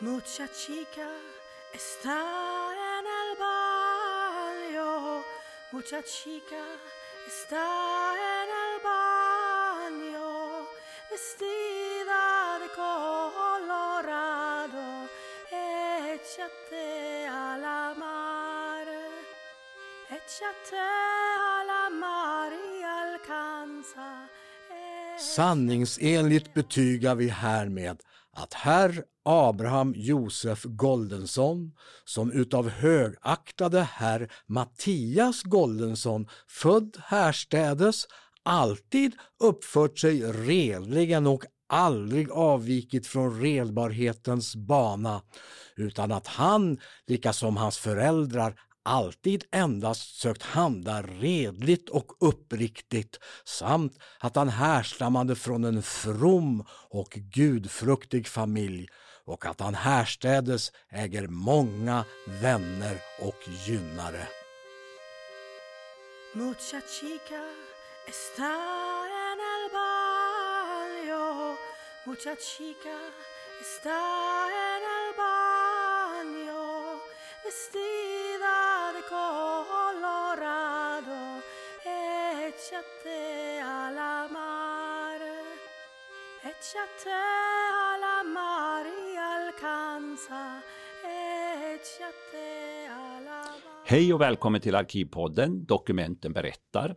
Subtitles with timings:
[0.00, 1.08] Mucha chica
[1.72, 2.18] está
[2.98, 5.22] en el baño.
[5.70, 6.64] Mucha chica
[7.26, 10.66] está en el baño.
[11.10, 14.84] Vestida de colorado.
[16.12, 18.86] Échate a la mar.
[20.10, 24.28] Échate a la mar y alcanza.
[25.18, 28.00] Sanningsenligt betygar vi härmed
[28.34, 31.72] att herr Abraham Josef Goldensson,
[32.04, 38.06] som utav högaktade herr Mattias Goldensson, född härstädes,
[38.42, 45.22] alltid uppfört sig redligen och aldrig avvikit från redbarhetens bana,
[45.76, 53.98] utan att han, lika som hans föräldrar, alltid endast sökt handla redligt och uppriktigt samt
[54.18, 58.88] att han härstammade från en from och gudfruktig familj
[59.24, 64.28] och att han härstädes äger många vänner och gynnare.
[66.34, 67.42] Mucha chica
[68.08, 68.54] está
[69.22, 71.56] en el baño.
[72.06, 72.98] Mucha chica
[73.60, 74.00] está
[74.50, 76.64] en el baño.
[82.64, 85.20] Échate a la mar.
[86.42, 88.86] Échate a la mar
[89.18, 90.62] alcanza.
[91.04, 93.82] Échate a la mar.
[93.84, 96.96] Hej och välkommen till Arkivpodden Dokumenten berättar.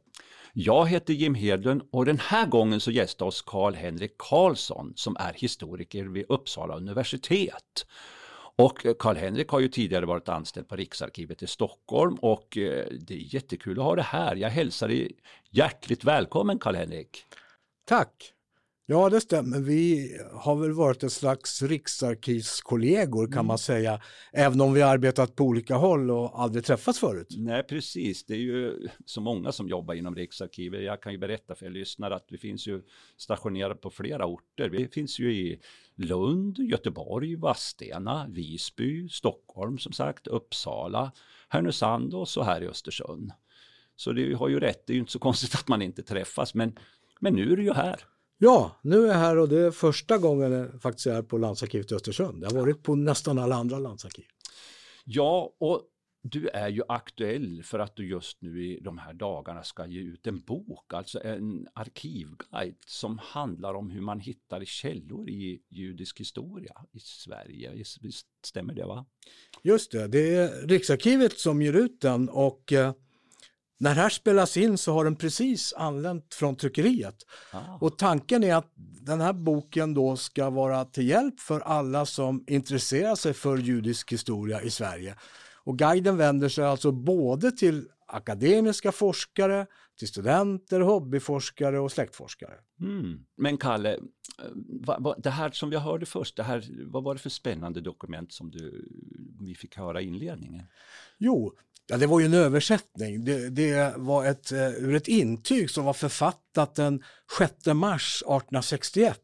[0.54, 5.34] Jag heter Jim Hedlund och den här gången så gästar oss Karl-Henrik Karlsson som är
[5.34, 7.86] historiker vid Uppsala universitet.
[8.58, 13.34] Och Karl-Henrik har ju tidigare varit anställd på Riksarkivet i Stockholm och eh, det är
[13.34, 14.36] jättekul att ha det här.
[14.36, 15.12] Jag hälsar dig
[15.50, 17.26] hjärtligt välkommen Karl-Henrik.
[17.86, 18.34] Tack!
[18.90, 19.60] Ja, det stämmer.
[19.60, 24.02] Vi har väl varit ett slags riksarkivskollegor kan man säga,
[24.34, 27.28] även om vi har arbetat på olika håll och aldrig träffats förut.
[27.38, 28.26] Nej, precis.
[28.26, 30.84] Det är ju så många som jobbar inom Riksarkivet.
[30.84, 32.82] Jag kan ju berätta för er lyssnare att vi finns ju
[33.18, 34.70] stationerade på flera orter.
[34.70, 35.60] Vi finns ju i
[35.98, 41.12] Lund, Göteborg, Vadstena, Visby, Stockholm som sagt, Uppsala,
[41.50, 43.32] Härnösand och så här i Östersund.
[43.96, 46.54] Så det har ju rätt, det är ju inte så konstigt att man inte träffas,
[46.54, 46.76] men,
[47.20, 48.00] men nu är du ju här.
[48.38, 51.92] Ja, nu är jag här och det är första gången jag faktiskt är på landsarkivet
[51.92, 52.44] i Östersund.
[52.44, 54.26] Jag har varit på nästan alla andra landsarkiv.
[55.06, 55.82] Ja, och
[56.32, 60.00] du är ju aktuell för att du just nu i de här dagarna ska ge
[60.00, 66.20] ut en bok, alltså en arkivguide som handlar om hur man hittar källor i judisk
[66.20, 67.72] historia i Sverige.
[68.02, 69.06] Visst stämmer det va?
[69.64, 72.94] Just det, det är Riksarkivet som ger ut den och eh,
[73.80, 77.16] när det här spelas in så har den precis anlänt från tryckeriet.
[77.52, 77.78] Ah.
[77.82, 78.72] Och tanken är att
[79.02, 84.12] den här boken då ska vara till hjälp för alla som intresserar sig för judisk
[84.12, 85.16] historia i Sverige.
[85.68, 89.66] Och guiden vänder sig alltså både till akademiska forskare,
[90.00, 92.54] till studenter, hobbyforskare och släktforskare.
[92.82, 93.20] Mm.
[93.38, 94.00] Men Kalle, eh,
[94.86, 97.82] va, va, det här som vi hörde först, det här, vad var det för spännande
[97.82, 98.88] dokument som du,
[99.40, 100.64] vi fick höra i inledningen?
[101.18, 101.54] Jo,
[101.88, 103.26] ja, det var ju en översättning.
[103.26, 107.04] Det, det var ett, eh, ur ett intyg som var författat den
[107.38, 109.20] 6 mars 1861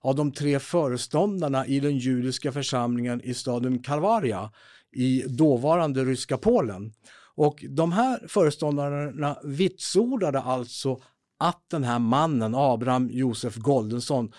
[0.00, 4.50] av de tre föreståndarna i den judiska församlingen i staden Kalvaria
[4.92, 6.92] i dåvarande ryska Polen.
[7.34, 11.00] Och de här föreståndarna vitsordade alltså
[11.38, 14.32] att den här mannen, Abraham Josef Goldensson,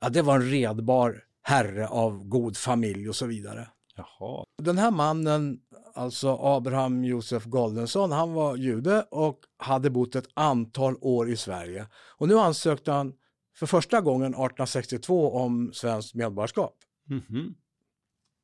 [0.00, 3.68] ja, det var en redbar herre av god familj och så vidare.
[3.96, 5.58] Jaha, Den här mannen,
[5.94, 11.86] alltså Abraham Josef Goldensson, han var jude och hade bott ett antal år i Sverige.
[12.18, 13.12] Och nu ansökte han
[13.56, 16.74] för första gången 1862 om svenskt medborgarskap.
[17.08, 17.54] Mhm.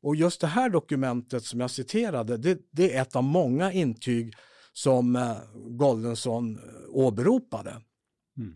[0.03, 4.34] Och just det här dokumentet som jag citerade, det, det är ett av många intyg
[4.72, 7.70] som eh, Goldensson eh, åberopade.
[8.38, 8.54] Mm.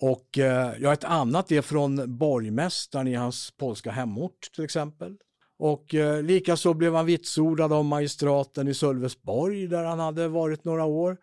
[0.00, 5.16] Och eh, ja, ett annat är från borgmästaren i hans polska hemort till exempel.
[5.58, 10.84] Och eh, likaså blev han vitsordad av magistraten i Sölvesborg där han hade varit några
[10.84, 11.16] år.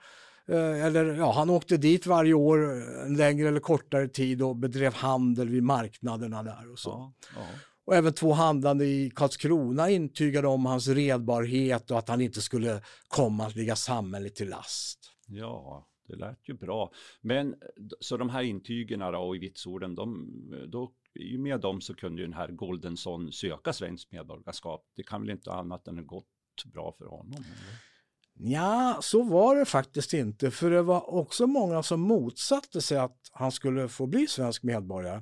[0.48, 2.58] Eh, eller ja, han åkte dit varje år
[3.06, 6.90] en längre eller kortare tid och bedrev handel vid marknaderna där och så.
[6.90, 7.42] ja, ja.
[7.90, 12.82] Och även två handlande i Karlskrona intygade om hans redbarhet och att han inte skulle
[13.08, 15.00] komma att ligga samhället till last.
[15.28, 16.92] Ja, det lät ju bra.
[17.22, 17.56] Men
[18.00, 20.30] så de här intygen och i vitsorden, de,
[20.68, 24.86] då, i och med dem så kunde ju den här Goldensson söka svenskt medborgarskap.
[24.96, 26.26] Det kan väl inte annat än gått
[26.74, 27.34] bra för honom?
[27.34, 28.52] Eller?
[28.52, 33.18] Ja, så var det faktiskt inte, för det var också många som motsatte sig att
[33.32, 35.22] han skulle få bli svensk medborgare.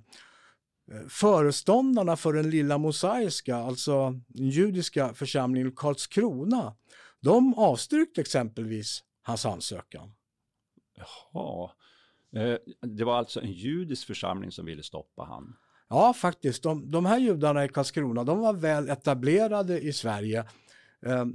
[0.91, 6.75] Eh, föreståndarna för den lilla mosaiska, alltså den judiska församlingen Karlskrona,
[7.19, 10.13] de avstyrkte exempelvis hans ansökan.
[10.95, 11.71] Jaha.
[12.35, 15.55] Eh, det var alltså en judisk församling som ville stoppa han?
[15.89, 16.63] Ja, faktiskt.
[16.63, 20.45] De, de här judarna i Karlskrona, de var väl etablerade i Sverige.
[21.05, 21.25] Eh,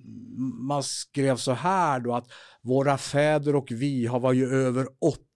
[0.60, 2.30] man skrev så här då att
[2.62, 4.86] våra fäder och vi har var ju över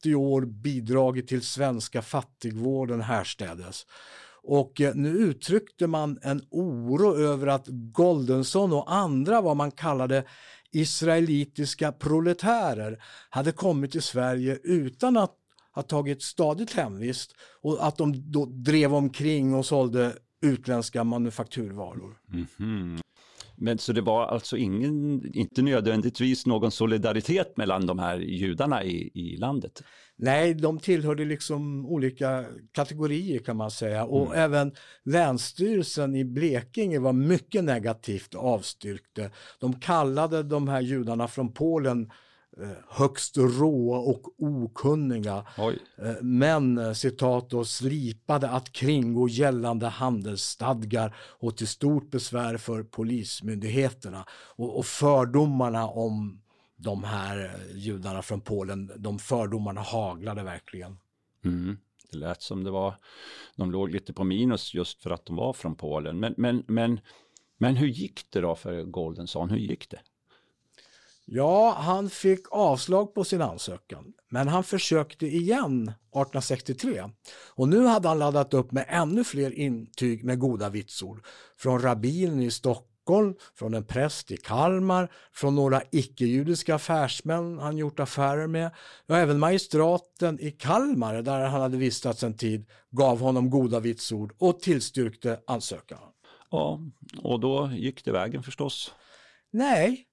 [0.02, 3.87] 80 år bidragit till svenska fattigvården härstädes.
[4.43, 10.25] Och eh, nu uttryckte man en oro över att Goldenson och andra vad man kallade
[10.72, 15.34] israelitiska proletärer hade kommit till Sverige utan att
[15.72, 20.12] ha tagit stadigt hemvist och att de då drev omkring och sålde
[20.43, 22.19] utländska manufakturvaror.
[22.32, 23.00] Mm -hmm.
[23.58, 29.11] Men så det var alltså ingen, inte nödvändigtvis någon solidaritet mellan de här judarna i,
[29.14, 29.82] i landet?
[30.19, 34.38] Nej, de tillhörde liksom olika kategorier kan man säga och mm.
[34.38, 34.73] även
[35.05, 39.31] Länsstyrelsen i Blekinge var mycket negativt avstyrkte.
[39.61, 42.11] De kallade de här judarna från Polen
[42.88, 45.47] högst råa och okunniga.
[45.58, 45.79] Oj.
[45.99, 52.82] Eh, men, eh, citat då, slipade att kringgå gällande handelsstadgar och till stort besvär för
[52.82, 54.26] polismyndigheterna.
[54.31, 56.43] Och, och fördomarna om
[56.76, 60.99] de här judarna från Polen, de fördomarna haglade verkligen.
[61.44, 61.79] Mm.
[62.11, 62.94] Det lät som det var,
[63.56, 66.20] de låg lite på minus just för att de var från Polen.
[66.20, 67.00] Men, men, men,
[67.58, 69.50] men hur gick det då för Goldenson?
[69.50, 70.00] Hur gick det?
[71.28, 77.05] Ja, han fick avslag på sin ansökan, men han försökte igen 1863
[77.55, 81.25] och nu hade han laddat upp med ännu fler intyg med goda vitsord
[81.58, 88.00] från rabbinen i Stockholm, från en präst i Kalmar, från några icke-judiska affärsmän han gjort
[88.00, 88.70] affärer med.
[89.08, 94.34] och även magistraten i Kalmar, där han hade vistats en tid, gav honom goda vitsord
[94.38, 95.99] och tillstyrkte ansökan.
[96.50, 96.81] Ja,
[97.22, 98.94] och då gick det vägen förstås.
[99.52, 100.06] Nej,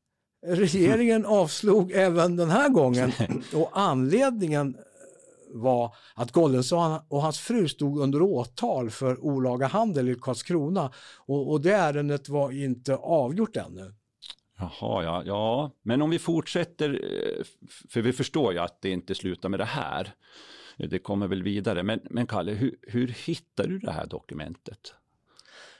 [0.45, 3.11] Regeringen avslog även den här gången.
[3.53, 4.77] Och anledningen
[5.53, 10.91] var att Gollensson och hans fru stod under åtal för olaga handel i Karlskrona.
[11.25, 13.93] Och, och det ärendet var inte avgjort ännu.
[14.57, 17.43] Jaha, ja, ja, men om vi fortsätter, eh,
[17.89, 20.13] för vi förstår ju att det inte slutar med det här.
[20.77, 24.93] Det kommer väl vidare, men, men Kalle, hur, hur hittar du det här dokumentet?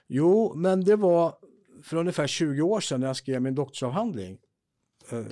[0.08, 1.36] Jo, men det var
[1.84, 4.38] för ungefär 20 år sedan när jag skrev min doktorsavhandling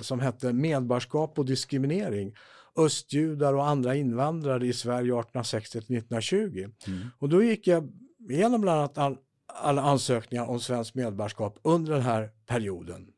[0.00, 2.34] som hette Medborgarskap och diskriminering.
[2.76, 6.72] Östjudar och andra invandrare i Sverige 1860-1920.
[6.86, 7.08] Mm.
[7.18, 7.92] Och då gick jag
[8.30, 9.16] igenom bland annat all,
[9.46, 13.08] alla ansökningar om svenskt medborgarskap under den här perioden.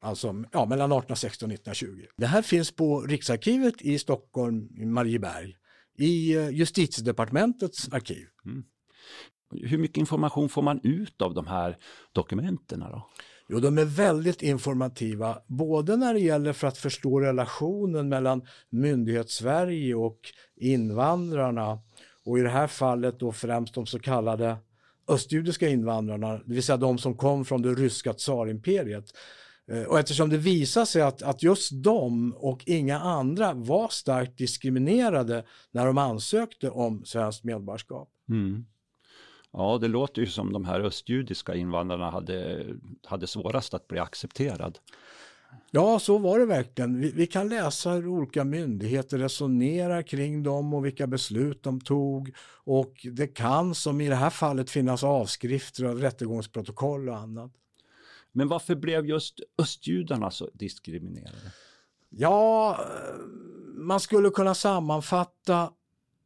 [0.00, 2.06] Alltså ja, mellan 1860 och 1920.
[2.16, 5.56] Det här finns på Riksarkivet i Stockholm, i Marieberg,
[5.98, 8.26] i eh, justitiedepartementets arkiv.
[8.44, 8.64] Mm.
[9.50, 11.78] Hur mycket information får man ut av de här
[12.12, 12.80] dokumenten?
[12.80, 13.10] Då?
[13.52, 19.94] Jo, de är väldigt informativa, både när det gäller för att förstå relationen mellan myndighetssverige
[19.94, 20.18] och
[20.56, 21.78] invandrarna
[22.24, 24.56] och i det här fallet då främst de så kallade
[25.08, 29.04] östjudiska invandrarna, det vill säga de som kom från det ryska tsarimperiet.
[29.72, 34.38] Eh, och eftersom det visar sig att, att just de och inga andra var starkt
[34.38, 38.08] diskriminerade när de ansökte om svenskt medborgarskap.
[38.28, 38.64] Mm.
[39.52, 42.66] Ja, det låter ju som de här östjudiska invandrarna hade,
[43.04, 44.78] hade svårast att bli accepterad.
[45.70, 47.00] Ja, så var det verkligen.
[47.00, 52.32] Vi, vi, kan läsa hur olika myndigheter resonerar kring dem och vilka beslut de tog.
[52.64, 57.52] Och det kan, som i det här fallet, finnas avskrifter av rättegångsprotokoll och annat.
[58.32, 61.52] Men varför blev just östjudarna så diskriminerade?
[62.08, 62.80] Ja,
[63.74, 65.72] man skulle kunna sammanfatta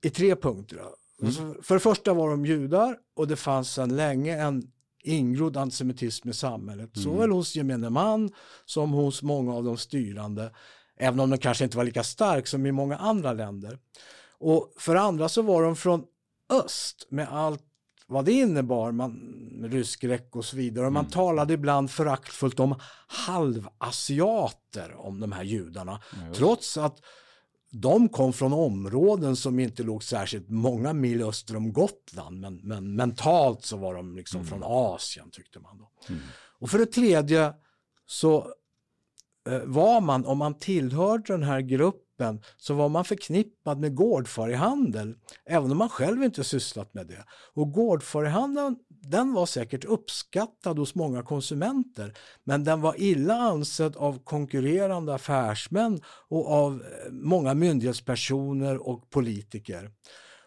[0.02, 0.80] i tre punkter.
[1.22, 1.54] Mm.
[1.62, 4.62] För det första var de judar och det fanns sedan länge en
[5.02, 6.96] ingrodd antisemitism i samhället.
[6.96, 7.04] Mm.
[7.04, 8.30] Såväl hos gemene man
[8.64, 10.52] som hos många av de styrande.
[10.98, 13.78] Även om den kanske inte var lika stark som i många andra länder.
[14.38, 16.04] Och för det andra så var de från
[16.50, 17.62] öst med allt
[18.06, 19.12] vad det innebar, man,
[19.70, 20.86] ryskräck och så vidare.
[20.86, 21.12] Och man mm.
[21.12, 22.74] talade ibland föraktfullt om
[23.06, 26.00] halvasiater om de här judarna.
[26.12, 27.00] Ja, trots att
[27.80, 32.94] de kom från områden som inte låg särskilt många mil öster om Gotland, men, men
[32.94, 34.48] mentalt så var de liksom mm.
[34.50, 35.78] från Asien tyckte man.
[35.78, 35.90] Då.
[36.08, 36.20] Mm.
[36.58, 37.52] Och för det tredje
[38.06, 38.36] så
[39.48, 42.05] eh, var man, om man tillhörde den här gruppen,
[42.56, 47.24] så var man förknippad med gårdfarihandel, även om man själv inte sysslat med det.
[47.54, 54.24] Och gårdfarihandeln den var säkert uppskattad hos många konsumenter men den var illa ansedd av
[54.24, 59.90] konkurrerande affärsmän och av eh, många myndighetspersoner och politiker.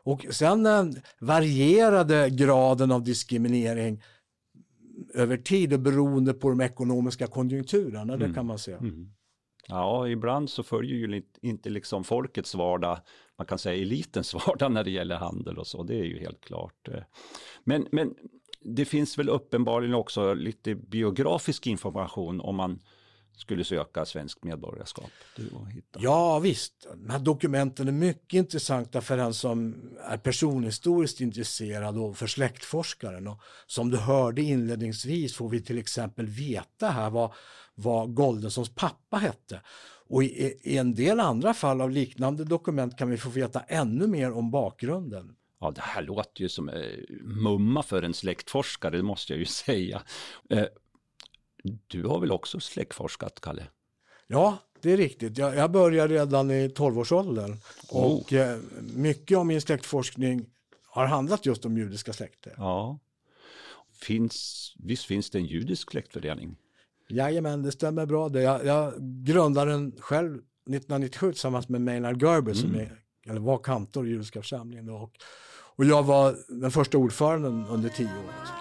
[0.03, 0.85] Och sen eh,
[1.19, 4.03] varierade graden av diskriminering
[5.13, 8.77] över tid och beroende på de ekonomiska konjunkturerna, det kan man säga.
[8.77, 9.09] Mm.
[9.67, 12.99] Ja, ibland så följer ju inte liksom folkets vardag,
[13.37, 16.41] man kan säga elitens vardag när det gäller handel och så, det är ju helt
[16.41, 16.87] klart.
[16.87, 17.03] Eh.
[17.63, 18.15] Men, men
[18.61, 22.79] det finns väl uppenbarligen också lite biografisk information om man
[23.39, 25.11] skulle söka svenskt medborgarskap.
[25.35, 25.99] Du hitta.
[26.01, 32.17] Ja visst, de här dokumenten är mycket intressanta för den som är personhistoriskt intresserad och
[32.17, 33.27] för släktforskaren.
[33.27, 37.31] Och som du hörde inledningsvis får vi till exempel veta här vad,
[37.79, 39.61] vad Goldensons pappa hette.
[40.07, 44.07] Och i, i en del andra fall av liknande dokument kan vi få veta ännu
[44.07, 45.35] mer om bakgrunden.
[45.59, 46.83] Ja, det här låter ju som eh,
[47.21, 50.01] mumma för en släktforskare, det måste jag ju säga.
[50.49, 50.65] Eh,
[51.87, 53.67] du har väl också släktforskat, Kalle?
[54.27, 55.37] Ja, det är riktigt.
[55.37, 57.57] Jag, jag började redan i 12-årsåldern
[57.91, 58.15] Oh.
[58.15, 58.59] och eh,
[58.95, 60.45] mycket av min släktforskning
[60.83, 62.53] har handlat just om judiska släkter.
[62.57, 62.99] Ja.
[64.01, 66.55] Finns, visst finns det en judisk släktförening?
[67.09, 68.29] Jajamän, det stämmer bra.
[68.29, 68.41] Det.
[68.41, 72.91] Jag, jag grundade den själv 1997 tillsammans med Maynard Gerber som är,
[73.29, 74.89] eller var kantor i judiska församlingen.
[74.89, 75.11] Och,
[75.75, 78.59] och jag var den första ordföranden under tio år.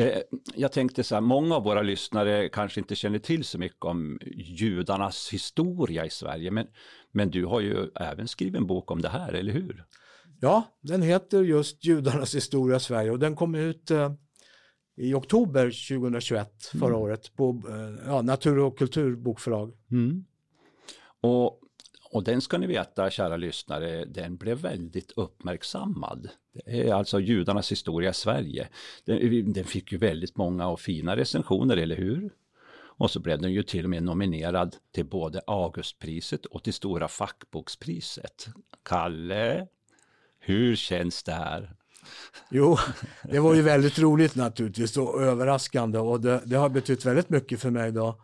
[0.00, 0.22] Eh,
[0.54, 4.18] jag tänkte så här, många av våra lyssnare kanske inte känner till så mycket om
[4.36, 6.66] judarnas historia i Sverige, men,
[7.12, 9.84] men du har ju även skrivit en bok om det här, eller hur?
[10.42, 14.12] Ja, den heter just Judarnas historia i Sverige och den kom ut eh,
[14.96, 19.72] i oktober 2021 förra året på eh, ja, Natur och kulturbokförlag.
[21.20, 21.60] Och,
[22.10, 26.28] och den ska ni veta, kära lyssnare, den blev väldigt uppmärksammad.
[26.52, 28.68] Det är alltså judarnas historia i Sverige.
[29.04, 32.30] Den, den fick ju väldigt många och fina recensioner, eller hur?
[33.00, 37.08] Och så blev den ju till och med nominerad till både Augustpriset och till Stora
[37.08, 38.48] fackbokspriset.
[38.84, 39.66] Kalle,
[40.40, 41.74] hur känns det här?
[42.50, 42.78] Jo,
[43.22, 47.60] det var ju väldigt roligt naturligtvis och överraskande och det, det har betytt väldigt mycket
[47.60, 48.20] för mig då.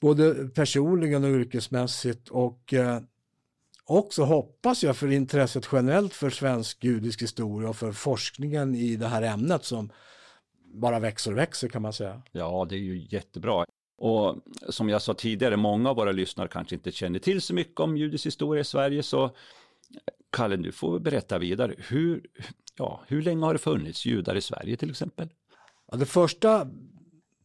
[0.00, 3.00] Både personligen och yrkesmässigt och eh,
[3.84, 9.06] också hoppas jag för intresset generellt för svensk judisk historia och för forskningen i det
[9.06, 9.92] här ämnet som
[10.74, 12.22] bara växer och växer kan man säga.
[12.32, 13.64] Ja, det är ju jättebra.
[13.98, 14.36] Och
[14.68, 17.96] som jag sa tidigare, många av våra lyssnare kanske inte känner till så mycket om
[17.96, 19.36] judisk historia i Sverige, så
[20.32, 21.74] Kalle, du får berätta vidare.
[21.78, 22.26] Hur,
[22.78, 25.28] ja, hur länge har det funnits judar i Sverige till exempel?
[25.90, 26.66] Ja, det första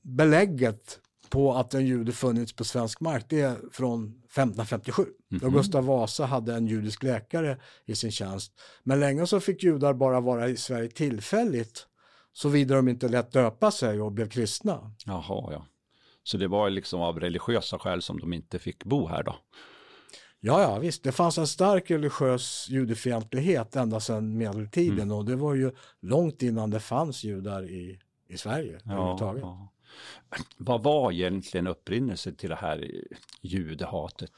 [0.02, 5.06] belägget på att en jude funnits på svensk mark det är från 1557.
[5.30, 8.54] Då Gustav Vasa hade en judisk läkare i sin tjänst.
[8.84, 11.88] Men länge så fick judar bara vara i Sverige tillfälligt
[12.34, 14.92] såvida de inte lät döpa sig och blev kristna.
[15.06, 15.66] Jaha, ja.
[16.24, 19.36] Så det var liksom av religiösa skäl som de inte fick bo här då?
[20.40, 21.04] Ja, ja, visst.
[21.04, 26.70] Det fanns en stark religiös judefientlighet ända sedan medeltiden och det var ju långt innan
[26.70, 29.42] det fanns judar i, i Sverige överhuvudtaget.
[29.42, 29.74] ja.
[30.58, 32.92] Vad var egentligen upprinnelsen till det här
[33.42, 34.32] judehatet?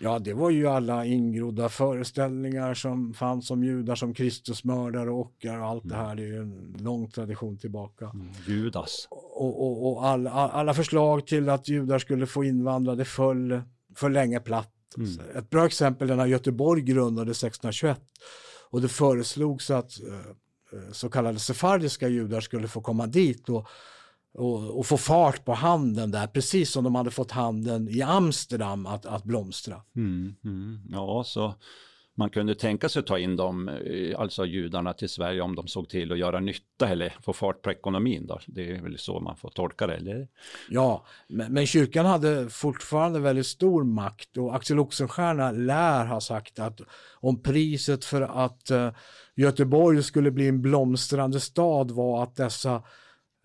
[0.00, 5.58] Ja, det var ju alla ingrodda föreställningar som fanns om judar som Kristusmördare och ockar
[5.58, 6.16] och allt det här.
[6.16, 8.12] Det är ju en lång tradition tillbaka.
[8.46, 9.08] Judas?
[9.10, 13.62] Och, och, och all, alla förslag till att judar skulle få invandra, det föll
[13.96, 14.70] för länge platt.
[15.34, 18.00] Ett bra exempel är när Göteborg grundades 1621
[18.70, 23.68] och det föreslogs att eh, så kallade sefardiska judar skulle få komma dit och,
[24.34, 28.86] och, och få fart på handeln där, precis som de hade fått handeln i Amsterdam
[28.86, 29.82] att, att blomstra.
[29.96, 30.80] Mm, mm.
[30.90, 31.54] Ja, så
[32.16, 35.68] man kunde tänka sig att ta in dem, eh, alltså judarna till Sverige om de
[35.68, 38.40] såg till att göra nytta eller få fart på ekonomin då.
[38.46, 40.28] Det är väl så man får tolka det, eller?
[40.70, 46.58] Ja, men, men kyrkan hade fortfarande väldigt stor makt och Axel Oxenstierna lär ha sagt
[46.58, 46.80] att
[47.20, 48.90] om priset för att eh,
[49.36, 52.82] Göteborg skulle bli en blomstrande stad var att dessa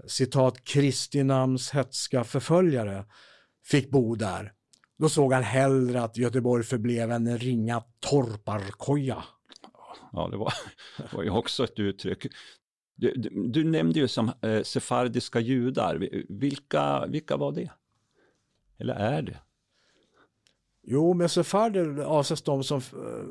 [0.07, 3.05] citat Kristi namns hetska förföljare
[3.65, 4.53] fick bo där.
[4.99, 9.23] Då såg han hellre att Göteborg förblev en ringa torparkoja.
[10.11, 10.53] Ja, det var,
[10.97, 12.27] det var ju också ett uttryck.
[12.95, 16.09] Du, du, du nämnde ju som eh, sefardiska judar.
[16.29, 17.71] Vilka, vilka var det?
[18.77, 19.39] Eller är det?
[20.83, 23.25] Jo, med sefarder avses de som eh,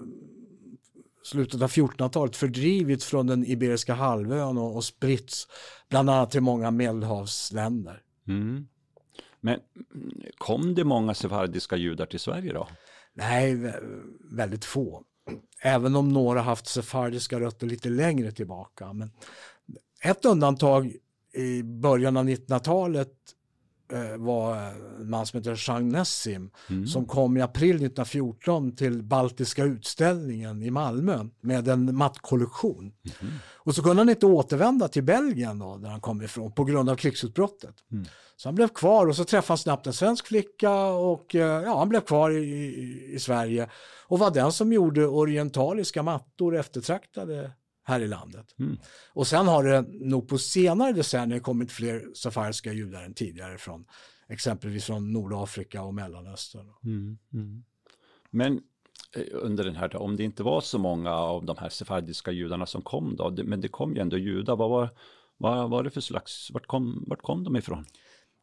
[1.25, 5.49] slutet av 1400-talet fördrivits från den Iberiska halvön och, och spritts
[5.89, 8.03] bland annat till många medelhavsländer.
[8.29, 8.69] Mm.
[9.41, 9.61] Men
[9.95, 12.69] mm, kom det många sefardiska judar till Sverige då?
[13.15, 13.75] Nej,
[14.31, 15.05] väldigt få.
[15.63, 18.93] Även om några haft sefardiska rötter lite längre tillbaka.
[18.93, 19.11] Men
[20.03, 20.97] ett undantag
[21.33, 23.15] i början av 1900-talet
[24.17, 24.57] var
[25.01, 26.87] en man som heter Jean Nessim mm.
[26.87, 32.93] som kom i april 1914 till Baltiska utställningen i Malmö med en mattkollektion.
[33.21, 33.35] Mm.
[33.55, 36.91] Och så kunde han inte återvända till Belgien då, där han kom ifrån på grund
[36.91, 37.75] av krigsutbrottet.
[37.93, 38.07] Mm.
[38.37, 41.79] Så han blev kvar och så träffade han snabbt en svensk flicka och eh, ja,
[41.79, 43.69] han blev kvar i, i, i Sverige
[44.07, 47.51] och var den som gjorde orientaliska mattor eftertraktade
[47.89, 48.55] här i landet.
[48.59, 48.79] Mm.
[49.13, 53.85] Och sen har det nog på senare decennier kommit fler safariska judar än tidigare från
[54.29, 56.67] exempelvis från Nordafrika och Mellanöstern.
[56.85, 57.19] Mm.
[57.33, 57.65] Mm.
[58.31, 58.61] Men
[59.17, 62.67] eh, under den här, om det inte var så många av de här sefardiska judarna
[62.67, 64.89] som kom då, men det kom ju ändå judar, vad var,
[65.37, 67.85] vad var det för slags, vart kom, vart kom de ifrån?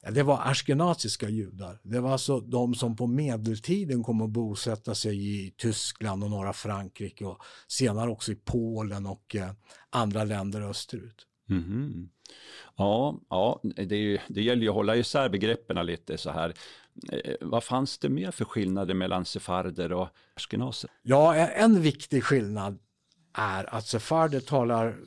[0.06, 1.80] Ja, det var ashkenaziska judar.
[1.84, 6.54] Det var alltså de som på medeltiden kom att bosätta sig i Tyskland och norra
[6.54, 9.52] Frankrike och senare också i Polen och eh,
[9.90, 11.28] andra länder österut.
[11.50, 12.10] Mm.
[12.76, 16.54] Ja, ja det, det gäller ju att hålla isär begreppen lite så här.
[17.12, 20.90] Eh, vad fanns det mer för skillnader mellan sefarder och ashkenazer?
[21.04, 22.80] Ja, en viktig skillnad
[23.34, 24.98] är att sefarder talar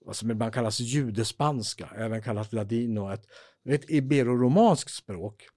[0.00, 3.26] vad som ibland kallas judespanska, även kallat ladino, ett
[3.64, 5.48] ett iberoromanskt språk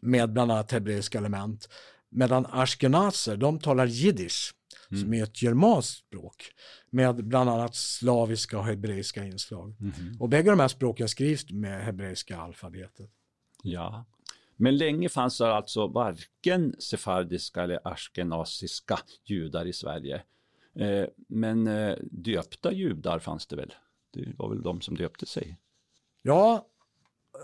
[0.00, 1.68] med bland annat hebreiska element.
[2.08, 4.54] Medan ashkenazer, de talar jiddisch
[4.90, 5.02] mm.
[5.02, 6.52] som är ett germanskt språk
[6.90, 9.74] med bland annat slaviska och hebreiska inslag.
[9.80, 10.20] Mm.
[10.20, 13.10] Och bägge de här språken skrivs med hebreiska alfabetet.
[13.62, 14.04] Ja,
[14.56, 20.22] men länge fanns det alltså varken sefardiska eller ashkenaziska judar i Sverige.
[20.74, 23.74] Eh, men eh, döpta judar fanns det väl?
[24.10, 25.58] Det var väl de som döpte sig?
[26.22, 26.66] Ja,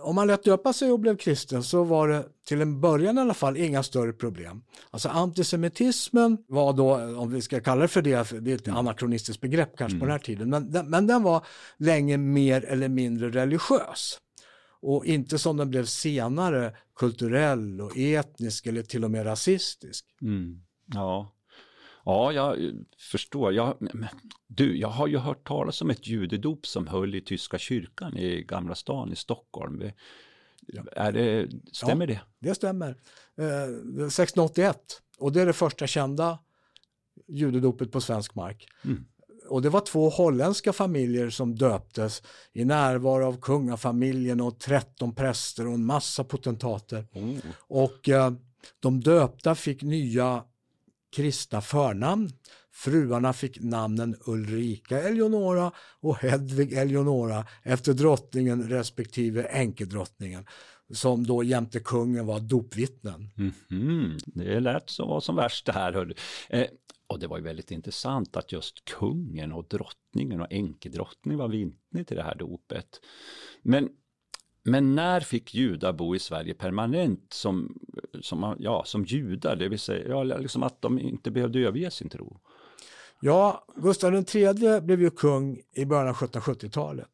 [0.02, 3.20] om man lät döpa sig och blev kristen så var det till en början i
[3.20, 4.62] alla fall inga större problem.
[4.90, 8.78] Alltså antisemitismen var då, om vi ska kalla det för det, det är ett mm.
[8.78, 10.00] anakronistiskt begrepp kanske mm.
[10.00, 14.18] på den här tiden, men den, men den var länge mer eller mindre religiös.
[14.80, 20.04] Och inte som den blev senare kulturell och etnisk eller till och med rasistisk.
[20.22, 20.60] Mm.
[20.86, 21.35] Ja,
[22.06, 23.52] Ja, jag eh, förstår.
[23.52, 23.76] Jag,
[24.46, 28.42] du, jag har ju hört talas om ett judedop som höll i Tyska kyrkan i
[28.42, 29.82] Gamla stan i Stockholm.
[30.92, 32.48] Är det, stämmer ja, det?
[32.48, 32.88] Det stämmer.
[33.38, 34.78] Eh, 1681
[35.18, 36.38] och det är det första kända
[37.28, 38.68] judedopet på svensk mark.
[38.84, 39.04] Mm.
[39.48, 45.66] Och det var två holländska familjer som döptes i närvaro av kungafamiljen och 13 präster
[45.66, 47.06] och en massa potentater.
[47.12, 47.40] Mm.
[47.58, 48.32] Och eh,
[48.80, 50.44] de döpta fick nya
[51.16, 52.30] kristna förnamn.
[52.72, 60.46] Fruarna fick namnen Ulrika Eleonora och Hedvig Eleonora efter drottningen respektive enkedrottningen
[60.92, 63.30] som då jämte kungen var dopvittnen.
[63.36, 64.20] Mm -hmm.
[64.26, 66.14] Det lät som var som värst det här.
[66.48, 66.66] Eh,
[67.06, 72.04] och det var ju väldigt intressant att just kungen och drottningen och enkedrottningen var vittne
[72.04, 73.00] till det här dopet.
[73.62, 73.88] Men
[74.66, 77.78] men när fick judar bo i Sverige permanent som,
[78.20, 82.08] som, ja, som judar, det vill säga ja, liksom att de inte behövde överge sin
[82.08, 82.36] tro?
[83.20, 87.10] Ja, Gustav III blev ju kung i början av 1770-talet.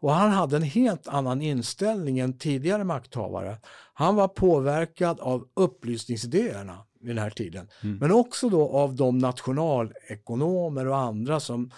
[0.00, 3.56] Och han hade en helt annan inställning än tidigare makthavare.
[3.94, 7.68] Han var påverkad av upplysningsidéerna vid den här tiden.
[7.82, 7.98] Mm.
[7.98, 11.70] Men också då av de nationalekonomer och andra som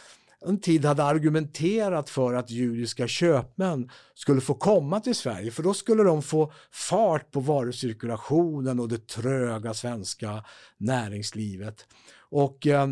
[0.46, 5.74] en tid hade argumenterat för att judiska köpmän skulle få komma till Sverige för då
[5.74, 10.44] skulle de få fart på varucirkulationen och det tröga svenska
[10.78, 11.87] näringslivet.
[12.18, 12.88] Och eh,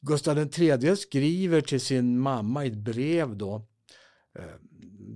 [0.00, 3.66] Gustav III skriver till sin mamma i ett brev då
[4.38, 4.44] eh,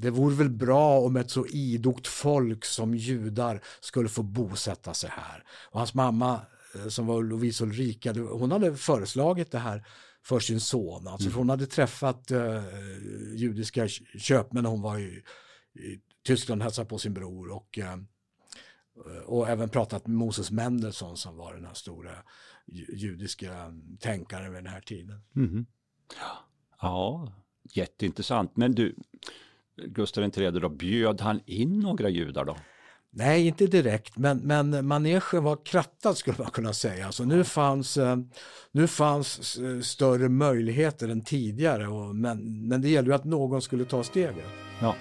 [0.00, 5.10] det vore väl bra om ett så idogt folk som judar skulle få bosätta sig
[5.12, 5.44] här.
[5.70, 6.40] Och hans mamma
[6.74, 9.86] eh, som var Lovisa Ulrika, hon hade föreslagit det här
[10.26, 11.08] för sin son.
[11.08, 11.38] Alltså, mm.
[11.38, 12.62] Hon hade träffat uh,
[13.34, 15.22] judiska köpmän när hon var i,
[15.74, 21.16] i Tyskland och hälsade på sin bror och, uh, och även pratat med Moses Mendelssohn
[21.16, 22.12] som var den här stora
[22.92, 25.20] judiska tänkaren vid den här tiden.
[25.36, 25.66] Mm.
[26.80, 27.32] Ja,
[27.72, 28.56] jätteintressant.
[28.56, 28.94] Men du,
[29.76, 32.56] Gustav III då, bjöd han in några judar då?
[33.18, 37.12] Nej, inte direkt, men, men manegen var krattad skulle man kunna säga.
[37.12, 38.16] Så nu fanns, eh,
[38.72, 43.85] nu fanns större möjligheter än tidigare, och, men, men det gällde ju att någon skulle
[43.85, 44.44] ta steget.
[44.81, 44.94] Ja.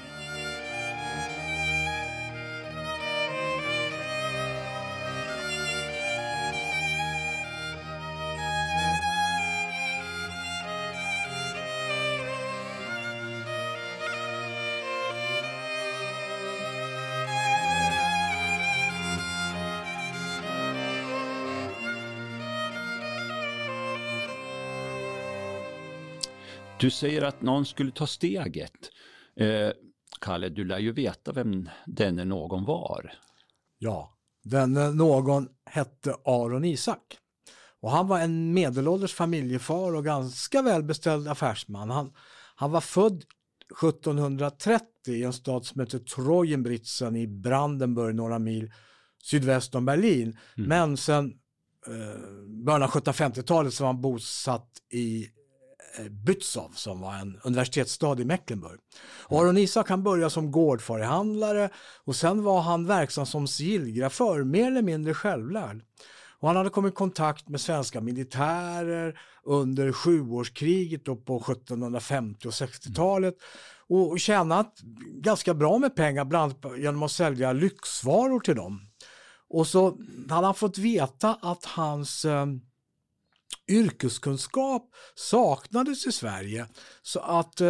[26.85, 28.91] Du säger att någon skulle ta steget.
[29.39, 29.69] Eh,
[30.21, 33.13] Kalle, du lär ju veta vem denne någon var.
[33.77, 37.17] Ja, denne någon hette Aron Isak.
[37.81, 41.89] Och han var en medelålders familjefar och ganska välbeställd affärsman.
[41.89, 42.13] Han,
[42.55, 43.23] han var född
[43.81, 48.71] 1730 i en stad som heter Treuenbritzen i Brandenburg, några mil
[49.23, 50.37] sydväst om Berlin.
[50.57, 50.69] Mm.
[50.69, 51.33] Men sen
[51.87, 52.21] eh,
[52.65, 55.27] början av 1750-talet så var han bosatt i
[55.97, 58.79] Eh, Bützow som var en universitetsstad i Mecklenburg.
[59.23, 61.69] Och Aron Isak han började som gårdfarihandlare
[62.05, 65.81] och sen var han verksam som sigillgrafför, mer eller mindre självlärd.
[66.39, 72.53] Och han hade kommit i kontakt med svenska militärer under sjuårskriget då på 1750 och
[72.53, 73.35] 60-talet
[73.89, 78.81] och tjänat ganska bra med pengar, bland annat genom att sälja lyxvaror till dem.
[79.49, 79.97] Och så
[80.29, 82.45] hade han fått veta att hans eh,
[83.67, 86.67] yrkeskunskap saknades i Sverige.
[87.01, 87.67] Så att eh,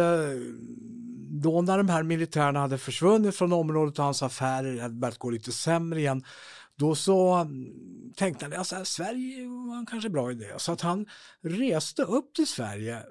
[1.30, 5.30] då när de här militärerna hade försvunnit från området och hans affärer hade börjat gå
[5.30, 6.24] lite sämre igen,
[6.76, 7.66] då så mm,
[8.16, 10.46] tänkte han att alltså, Sverige var en kanske bra idé.
[10.56, 11.06] Så att han
[11.42, 13.02] reste upp till Sverige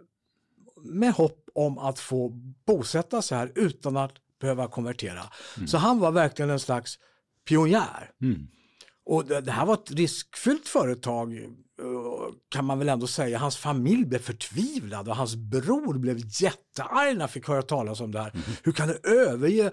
[0.83, 2.29] med hopp om att få
[2.65, 5.23] bosätta sig här utan att behöva konvertera.
[5.57, 5.67] Mm.
[5.67, 6.99] Så han var verkligen en slags
[7.47, 8.11] pionjär.
[8.21, 8.47] Mm.
[9.05, 11.55] Och det, det, här var ett riskfyllt företag
[12.49, 13.37] kan man väl ändå säga.
[13.37, 18.11] Hans familj blev förtvivlad och hans bror blev jättearg när han fick höra talas om
[18.11, 18.29] det här.
[18.29, 18.43] Mm.
[18.63, 19.71] Hur kan du överge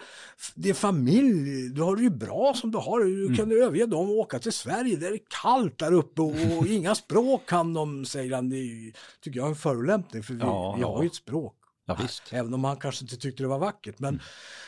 [0.54, 1.68] din familj?
[1.68, 3.04] Du har det ju bra som du har.
[3.04, 3.48] Hur kan mm.
[3.48, 4.96] du överge dem och åka till Sverige?
[4.96, 8.50] Det är kallt där uppe och inga språk kan de, säger han.
[8.50, 11.54] Det tycker jag är en förolämpning för vi, ja, vi har ju ett språk.
[11.86, 11.98] Ja,
[12.30, 13.98] Även om han kanske inte tyckte det var vackert.
[13.98, 14.22] Men, mm.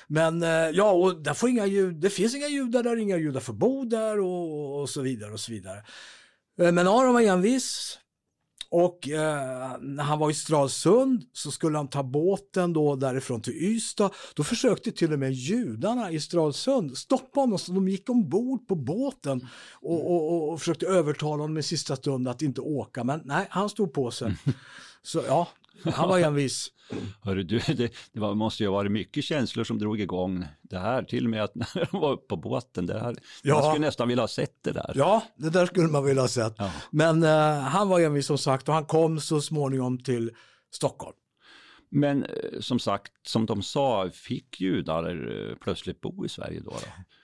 [0.07, 3.53] men eh, ja, och där får inga det finns inga judar där, inga judar får
[3.53, 5.83] bo där och, och så vidare och så vidare.
[6.61, 7.99] Eh, men Aron var envis
[8.71, 13.53] och eh, när han var i Stralsund så skulle han ta båten då därifrån till
[13.53, 14.11] Ystad.
[14.35, 18.75] Då försökte till och med judarna i Stralsund stoppa honom så de gick ombord på
[18.75, 23.05] båten och, och, och försökte övertala honom i sista stund att inte åka.
[23.05, 24.37] Men nej, han stod på sig.
[25.03, 25.49] Så ja,
[25.85, 26.71] han var envis.
[27.23, 30.79] Hörru, du, det, det var, måste ju ha varit mycket känslor som drog igång det
[30.79, 33.55] här, till och med att när de var på båten, det här, ja.
[33.55, 34.93] man skulle nästan vilja ha sett det där.
[34.95, 36.55] Ja, det där skulle man vilja ha sett.
[36.59, 36.71] Ja.
[36.91, 40.31] Men uh, han var envis som sagt och han kom så småningom till
[40.73, 41.17] Stockholm.
[41.95, 46.71] Men eh, som sagt, som de sa, fick judar eh, plötsligt bo i Sverige då?
[46.71, 46.77] då?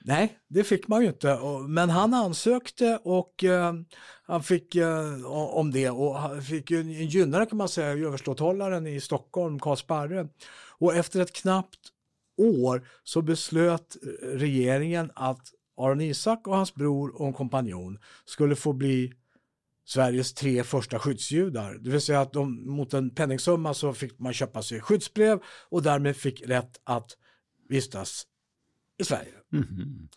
[0.05, 1.39] Nej, det fick man ju inte.
[1.69, 3.75] Men han ansökte och eh,
[4.23, 8.87] han fick eh, om det och han fick ju en gynnare kan man säga, överståthållaren
[8.87, 10.29] i Stockholm, Karl Sparre.
[10.79, 11.81] Och efter ett knappt
[12.37, 18.57] år så beslöt eh, regeringen att Aron Isak och hans bror och en kompanjon skulle
[18.57, 19.13] få bli
[19.91, 21.75] Sveriges tre första skyddsjudar.
[21.75, 25.83] Det vill säga att de, mot en penningsumma så fick man köpa sig skyddsbrev och
[25.83, 27.17] därmed fick rätt att
[27.69, 28.27] vistas
[28.99, 29.33] i Sverige.
[29.53, 30.09] Mm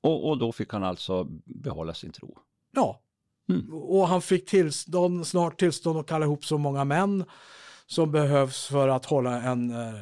[0.00, 2.38] och, och då fick han alltså behålla sin tro?
[2.74, 3.00] Ja,
[3.48, 3.72] mm.
[3.72, 7.24] och han fick tillstånd, snart tillstånd att kalla ihop så många män
[7.86, 9.94] som behövs för att hålla en eh,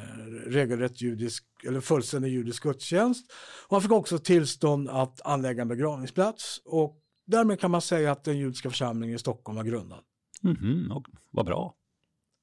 [0.45, 3.31] regelrätt judisk eller fullständig judisk gudstjänst.
[3.67, 6.97] Och han fick också tillstånd att anlägga en begravningsplats och
[7.29, 9.99] därmed kan man säga att den judiska församlingen i Stockholm var grundad.
[10.43, 11.75] Mm -hmm, vad bra.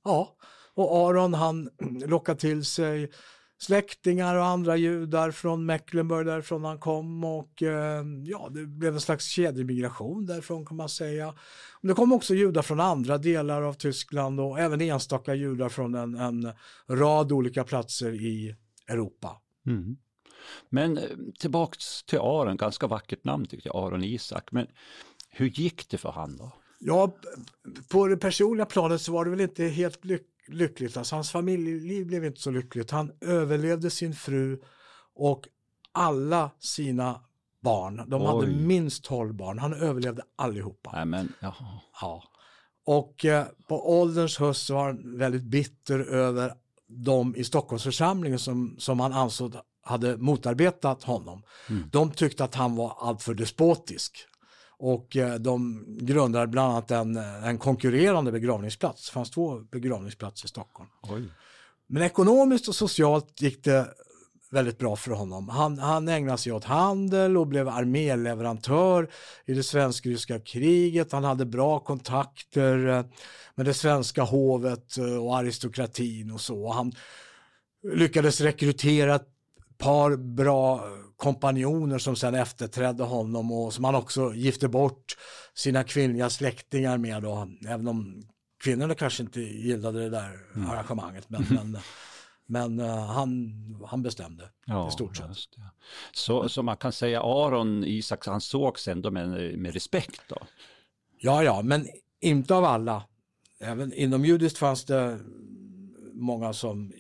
[0.05, 0.37] Ja,
[0.75, 1.71] och Aron han
[2.07, 3.11] lockade till sig
[3.59, 9.01] släktingar och andra judar från Mecklenburg därifrån han kom och eh, ja, det blev en
[9.01, 11.35] slags kedjemigration därifrån kan man säga.
[11.83, 16.15] det kom också judar från andra delar av Tyskland och även enstaka judar från en,
[16.15, 16.53] en
[16.89, 18.57] rad olika platser i
[18.89, 19.41] Europa.
[19.67, 19.97] Mm.
[20.69, 21.05] Men eh,
[21.39, 24.53] tillbaks till Aron, ganska vackert namn tyckte jag, Aron Isak.
[24.53, 24.67] Men
[25.31, 26.53] hur gick det för han då?
[26.79, 27.17] Ja,
[27.89, 30.97] på det personliga planet så var det väl inte helt lyck lyckligt.
[30.97, 32.91] Alltså, hans familjeliv blev inte så lyckligt.
[32.91, 34.61] Han överlevde sin fru
[35.15, 35.49] och
[35.93, 37.21] alla sina
[37.61, 38.03] barn.
[38.07, 38.27] De Oj.
[38.27, 39.59] hade minst 12 barn.
[39.59, 40.91] Han överlevde allihopa.
[40.91, 41.33] Amen.
[41.41, 42.23] Ja.
[42.87, 46.53] Och eh, på ålderns höst var han väldigt bitter över
[46.89, 49.55] de i Stockholmsförsamlingen som, som han ansåg
[49.87, 51.43] hade motarbetat honom.
[51.71, 51.89] Mm.
[51.93, 54.19] De tyckte att han var alltför despotisk.
[54.79, 59.07] Och eh, de grundade bland annat en, en konkurrerande begravningsplats.
[59.07, 60.89] Det fanns två begravningsplatser i Stockholm.
[61.03, 61.25] Oj.
[61.87, 63.87] Men ekonomiskt och socialt gick det
[64.51, 65.49] väldigt bra för honom.
[65.49, 69.11] Han, han ägnade sig åt handel och blev arméleverantör
[69.47, 71.13] i det svensk-ryska kriget.
[71.13, 73.05] Han hade bra kontakter eh,
[73.55, 76.73] med det svenska hovet eh, och aristokratin och så.
[76.73, 76.93] Han
[77.95, 79.21] lyckades rekrytera
[79.79, 80.85] par bra
[81.17, 85.17] kompanjoner som sen efterträdde honom och som han också gifte bort
[85.55, 88.23] sina kvinnliga släktingar med då, även om
[88.65, 90.71] kvinnorna kanske inte gillade det där Mm.
[90.71, 91.79] arrangemanget, men, men,
[92.47, 93.53] men eh, han,
[93.87, 95.27] han bestämde Ja, i stort sett.
[95.57, 95.63] det.
[96.13, 100.37] Så, så man kan säga Aron Isaks, han sågs ändå med, med respekt då?
[101.19, 101.89] Ja, ja, men
[102.21, 103.03] inte av alla.
[103.61, 105.19] Även inom judiskt fanns det
[106.13, 106.93] många som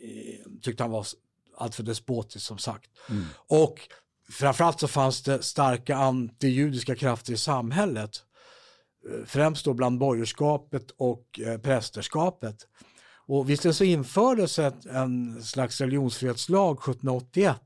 [0.62, 1.06] tyckte han var
[1.56, 2.90] alltför despotisk som sagt.
[3.10, 3.24] Mm.
[3.36, 3.80] Och
[4.30, 8.10] framförallt så fanns det starka antijudiska krafter i samhället.
[9.10, 12.56] Eh, Främst då bland borgerskapet och eh, prästerskapet.
[13.28, 17.60] Och visst så infördes ett, en slags religionsfrihetslag 1781.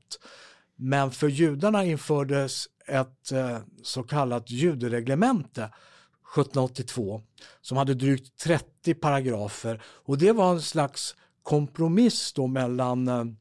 [0.75, 7.21] Men för judarna infördes ett eh, så kallat judereglemente 1782
[7.61, 13.37] som hade drygt 30 paragrafer och det var en slags kompromiss då mellan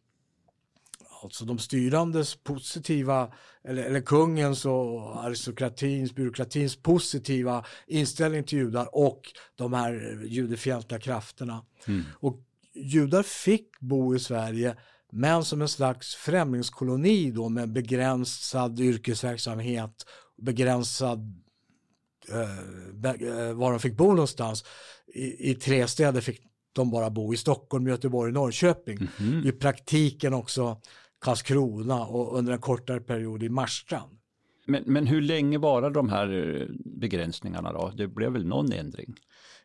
[1.22, 3.32] alltså de styrandes positiva,
[3.64, 9.22] eller, eller kungens och aristokratins, byråkratins positiva inställning till judar och
[9.56, 11.64] de här judefientliga krafterna.
[11.86, 12.02] Mm.
[12.20, 12.36] Och
[12.74, 14.76] judar fick bo i Sverige
[15.12, 20.06] men som en slags främlingskoloni då med begränsad yrkesverksamhet,
[20.36, 21.42] begränsad
[22.28, 22.40] eh,
[23.04, 24.64] eh, var de fick bo någonstans.
[25.14, 29.08] I, I tre städer fick de bara bo, i Stockholm, Göteborg, Norrköping.
[29.18, 29.42] Mhm.
[29.46, 30.80] I praktiken också
[31.20, 34.18] Karlskrona och under en kortare period i Marstrand.
[34.66, 37.92] Men, men hur länge varade de här eh, begränsningarna då?
[37.96, 39.14] Det blev väl någon ändring?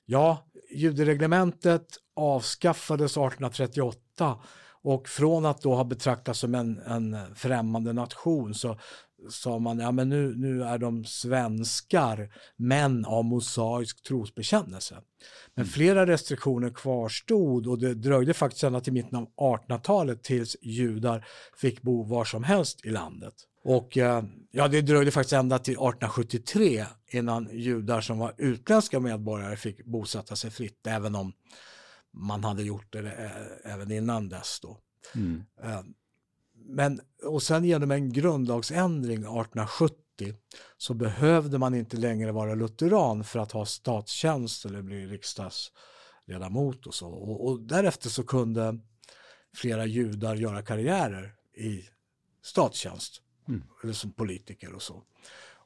[0.06, 4.40] Ja, judereglementet avskaffades 1838
[4.82, 8.80] och från att då ha betraktats som en, en främmande nation så
[9.30, 15.02] sa man ja men nu, nu är de svenskar men av mosaisk trosbekännelse.
[15.56, 21.28] Men flera restriktioner kvarstod och det dröjde faktiskt ända till mitten av 1800-talet tills judar
[21.58, 23.34] fick bo var som helst i landet.
[23.64, 29.56] Och eh, ja, det dröjde faktiskt ända till 1873 innan judar som var utländska medborgare
[29.56, 31.34] fick bosätta sig fritt, även om
[32.14, 34.60] man hade gjort det eh, även innan dess.
[34.62, 34.78] Då.
[35.16, 35.44] Mm.
[36.68, 40.00] Men, och sen genom en grundlagsändring 1870
[40.78, 46.94] så behövde man inte längre vara lutheran för att ha statstjänst eller bli riksdagsledamot och
[46.94, 47.10] så.
[47.10, 48.80] Och, och därefter så kunde
[49.56, 51.84] flera judar göra karriärer i
[52.42, 53.64] statstjänst Mm.
[53.84, 55.04] eller som politiker och så.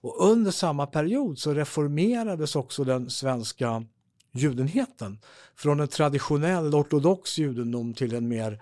[0.02, 3.86] Och under samma period så reformerades också den svenska
[4.32, 5.20] judenheten
[5.56, 8.62] från en traditionell ortodox judendom till en mer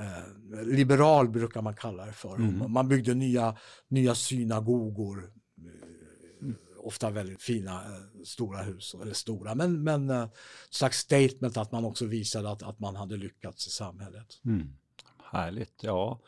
[0.00, 2.36] eh, liberal brukar man kalla det för.
[2.36, 2.72] Mm.
[2.72, 3.56] Man byggde nya,
[3.88, 10.28] nya synagogor, eh, ofta väldigt fina eh, stora hus, eller stora, men, men
[10.70, 14.40] slags statement att man också visade att, att man hade lyckats i samhället.
[14.44, 14.68] Mm.
[15.34, 16.20] Härligt, ja.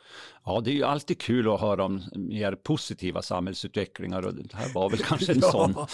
[0.45, 4.73] Ja, det är ju alltid kul att höra om mer positiva samhällsutvecklingar och det här
[4.75, 5.75] var väl kanske en sån.
[5.77, 5.88] Ja,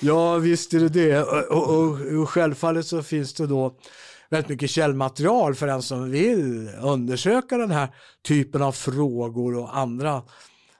[0.00, 1.22] ja, visst är det det.
[1.22, 3.78] Och, och, och, och självfallet så finns det då
[4.30, 7.88] väldigt mycket källmaterial för den som vill undersöka den här
[8.22, 10.22] typen av frågor och andra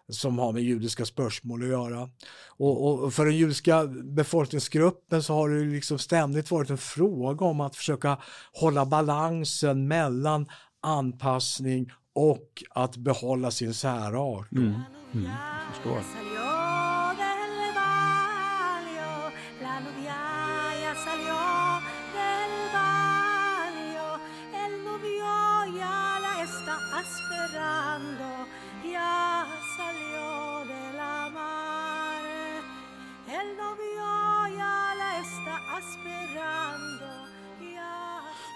[0.08, 2.08] som har med judiska spörsmål att göra.
[2.56, 7.60] Och, och för den judiska befolkningsgruppen så har det liksom ständigt varit en fråga om
[7.60, 8.18] att försöka
[8.52, 10.46] hålla balansen mellan
[10.84, 14.52] anpassning och att behålla sin särart.
[14.52, 14.74] Mm.
[15.14, 15.30] Mm.
[15.72, 16.00] Förstår.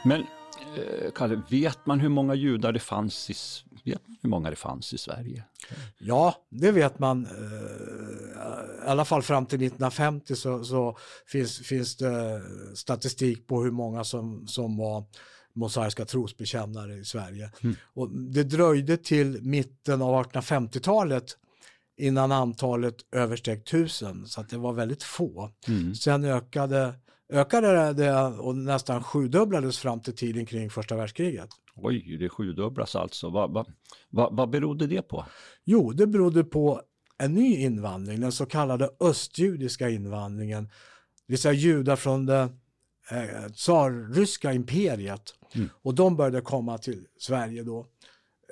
[0.04, 0.26] Men
[1.14, 3.34] Kalle, vet man hur många judar det fanns i,
[3.84, 5.44] vet man hur många det fanns i Sverige?
[5.98, 7.26] Ja, det vet man.
[7.26, 12.42] eh, I alla fall fram till 1950 så, så finns, finns det
[12.74, 15.04] statistik på hur många som, som var
[15.54, 17.50] mosaiska trosbekännare i Sverige.
[17.60, 17.76] Mm.
[17.94, 21.36] Och det dröjde till mitten av 1850-talet
[21.96, 25.50] innan antalet översteg tusen, så det var väldigt få.
[25.68, 25.94] Mm.
[25.94, 26.94] Sen ökade,
[27.32, 31.48] ökade det och nästan sjudubblades fram till tiden kring första världskriget.
[31.74, 33.30] Oj, det sjudubblas alltså.
[33.30, 33.66] Vad va,
[34.10, 35.24] va, vad berodde det på?
[35.64, 36.82] Jo, det berodde på
[37.18, 40.64] en ny invandring, den så kallade östjudiska invandringen.
[41.26, 42.48] Det vill säga judar från det
[43.10, 45.34] eh, tsarryska imperiet.
[45.54, 45.68] Mm.
[45.82, 47.86] Och de började komma till Sverige då.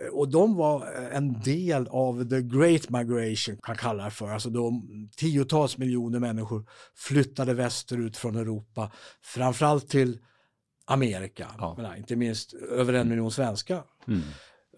[0.00, 4.28] Eh, Och de var eh, en del av the great migration, kan kalla det för.
[4.28, 4.82] Alltså då
[5.16, 8.90] tiotals miljoner människor flyttade västerut från Europa,
[9.22, 10.18] framförallt till
[10.85, 11.48] Amerika.
[11.59, 11.74] Ja.
[11.78, 13.82] Men, inte minst över en miljon svenskar.
[14.09, 14.20] Mm.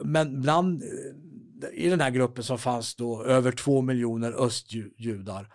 [0.04, 5.48] Men bland, eh, i den här gruppen så fanns då över två miljoner östjudar.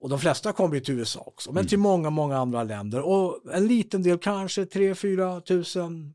[0.00, 3.00] Och de flesta kom ju till USA också, men till många, många andra länder.
[3.00, 6.14] Och en liten del, kanske 3-4 tusen,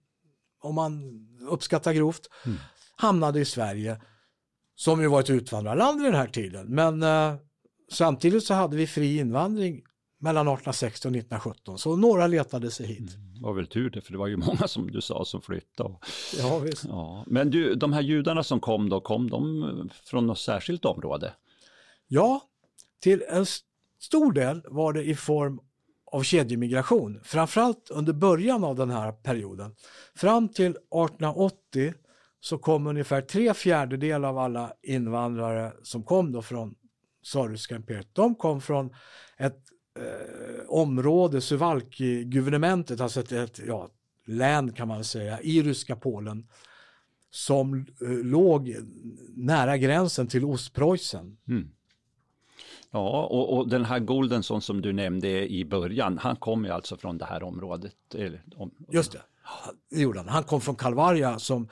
[0.62, 1.02] om man
[1.50, 2.30] uppskattar grovt,
[3.02, 4.02] hamnade i Sverige,
[4.76, 6.68] som ju var ett utvandrarland i den här tiden.
[6.68, 7.36] Men eh,
[7.92, 9.82] samtidigt så hade vi fri invandring
[10.20, 13.12] mellan 1860 och 1917, så några letade sig hit.
[13.36, 15.96] Det var väl tur det, för det var ju många som du sa som flyttade.
[16.38, 16.86] Ja, visst.
[16.88, 17.24] Ja.
[17.28, 21.34] Men du, de här judarna som kom då, kom de från något särskilt område?
[22.08, 22.42] Ja,
[23.00, 23.46] till en
[24.00, 25.60] stor del var det i form
[26.12, 29.76] av kedjemigration, framförallt under början av den här perioden.
[30.16, 31.94] Fram till 1880
[32.44, 36.76] så kom ungefär tre fjärdedelar av alla invandrare som kom då från
[37.24, 38.94] Tsarryska imperiet, de kom från
[39.38, 39.58] ett
[40.00, 43.90] eh, område, Suwalki-guvernementet, alltså ett, ett ja,
[44.26, 46.48] län kan man säga, i ryska Polen
[47.32, 48.76] som eh, låg
[49.36, 51.38] nära gränsen till Ostpreussen.
[52.92, 56.98] Ja, och, och den här Goldenson som du nämnde i början, han kom ju alltså
[56.98, 57.96] från det här området.
[58.16, 59.22] Eller, om, Just det,
[59.90, 60.28] det gjorde han.
[60.28, 61.70] Han kom från Kalvarja som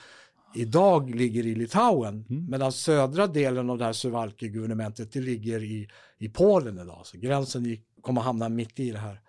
[0.55, 6.29] idag ligger i Litauen, medan södra delen av det här Suwalki-guvernementet det ligger i, i
[6.29, 7.01] Polen idag.
[7.05, 9.21] Så gränsen gick, kommer hamna mitt i det här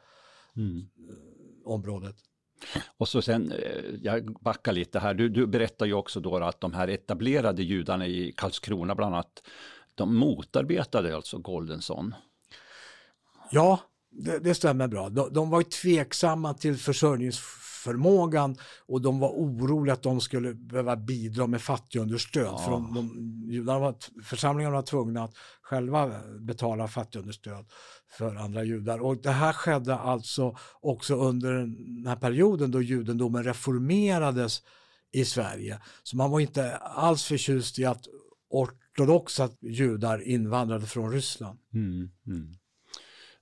[0.57, 0.63] eh,
[1.65, 2.17] området.
[2.97, 6.61] Och så sen, eh, jag backar lite här, du, du berättar ju också då att
[6.61, 9.43] de här etablerade judarna i Karlskrona bland annat,
[9.95, 12.15] de motarbetade alltså Goldenson.
[13.51, 13.81] Ja,
[14.11, 15.09] det, det stämmer bra.
[15.09, 16.79] De, de var tveksamma till
[17.81, 22.61] försörjningsförmågan och de var oroliga att de skulle behöva bidra med fattigunderstöd.
[22.65, 27.67] För de, de, judarna var, församlingarna var tvungna att själva betala fattigunderstöd
[28.19, 28.99] för andra judar.
[28.99, 34.63] Och det här skedde alltså också under den här perioden då judendomen reformerades
[35.13, 35.79] i Sverige.
[36.03, 38.07] Så man var inte alls förtjust i att
[38.51, 41.59] ortodoxa judar invandrade från Ryssland.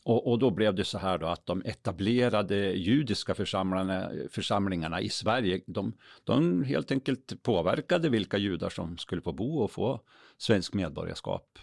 [0.08, 5.08] Och, och då blev det så här då att de etablerade judiska församlingarna, församlingarna i
[5.08, 5.92] Sverige, de,
[6.24, 10.00] de helt enkelt påverkade vilka judar som skulle få bo och få
[10.38, 11.58] svensk medborgarskap.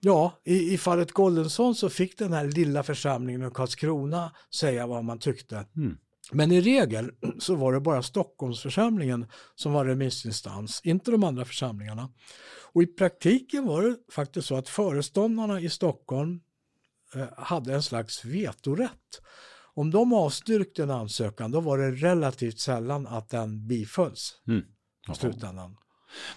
[0.00, 5.04] Ja, i, i fallet Goldensson så fick den här lilla församlingen i Karlskrona säga vad
[5.04, 5.66] man tyckte.
[6.32, 12.08] Men i regel så var det bara Stockholmsförsamlingen som var remissinstans, inte de andra församlingarna.
[12.72, 16.40] Och i praktiken var det faktiskt så att föreståndarna i Stockholm
[17.36, 19.20] hade en slags vetorätt.
[19.76, 24.40] Om de avstyrkte en ansökan då var det relativt sällan att den bifölls
[25.12, 25.76] i slutändan.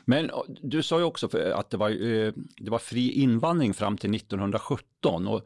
[0.06, 3.74] Men och, du sa ju också för- att det var, eh, det var fri invandring
[3.74, 5.46] fram till 1917 och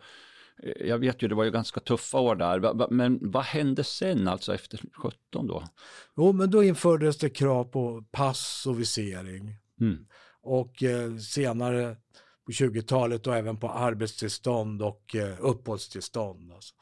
[0.63, 4.27] eh, jag vet ju det var ju ganska tuffa år där, men vad hände sen
[4.27, 5.63] alltså efter 17 då?
[6.17, 9.55] Jo, men då infördes det krav på pass och visering.
[10.43, 11.95] Och eh, senare
[12.51, 16.51] på 20-talet och även på arbetstillstånd och eh, uppehållstillstånd.
[16.51, 16.73] Alltså.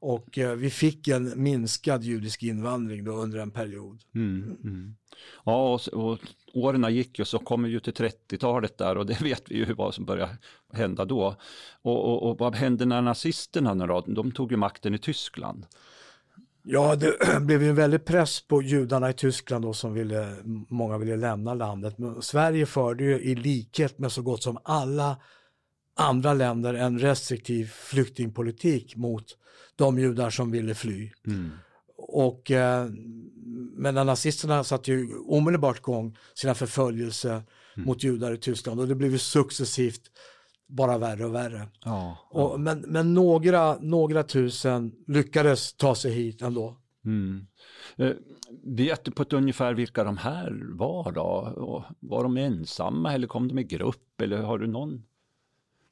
[0.00, 4.02] Och eh, vi fick en minskad judisk invandring då under en period.
[4.14, 4.96] Mm, mm.
[5.44, 6.18] Ja, och, och
[6.54, 9.94] åren gick ju så kommer ju till 30-talet där och det vet vi ju vad
[9.94, 10.38] som började
[10.72, 11.36] hända då.
[11.82, 14.14] Och, och, och vad hände när nazisterna när?
[14.14, 15.66] De tog ju makten i Tyskland.
[16.62, 20.36] Ja, det blev ju en väldig press på judarna i Tyskland då som ville,
[20.68, 21.98] många ville lämna landet.
[21.98, 25.16] Men Sverige förde ju i likhet med så gott som alla
[25.96, 29.24] andra länder en restriktiv flyktingpolitik mot
[29.76, 31.10] de judar som ville fly.
[31.96, 32.88] Och, eh,
[33.76, 37.42] men nazisterna satte ju omedelbart igång sina förföljelser
[37.76, 40.02] mot judar i Tyskland och det blev ju successivt
[40.72, 41.68] bara värre och värre.
[41.84, 42.16] Ja.
[42.30, 46.76] Och, men men några, några tusen lyckades ta sig hit ändå.
[47.96, 48.12] Eh,
[48.64, 51.52] vet på ett ungefär vilka de här var då?
[51.56, 55.02] Och var de ensamma eller kom de i grupp eller har du någon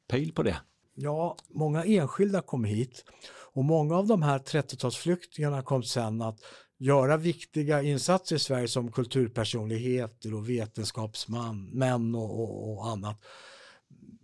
[0.09, 0.57] pejl på det?
[0.95, 3.05] Ja, många enskilda kom hit
[3.53, 6.41] och många av de här 30-talsflyktingarna kom sen att
[6.79, 13.21] göra viktiga insatser i Sverige som kulturpersonligheter och vetenskapsmän män och, och, och annat.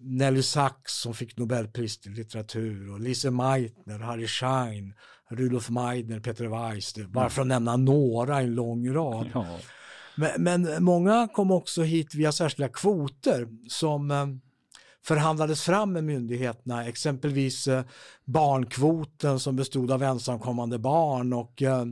[0.00, 4.94] Nelly Sachs som fick Nobelpris i litteratur och Lise Meitner, Harry Schein,
[5.30, 9.30] Rudolf Meidner, Peter Weiss, bara för att nämna några i en lång rad.
[9.34, 9.58] Ja.
[10.16, 14.26] Men, men många kom också hit via särskilda kvoter som eh,
[15.04, 17.84] förhandlades fram med myndigheterna, exempelvis eh,
[18.24, 21.84] barnkvoten som bestod av ensamkommande barn och eh,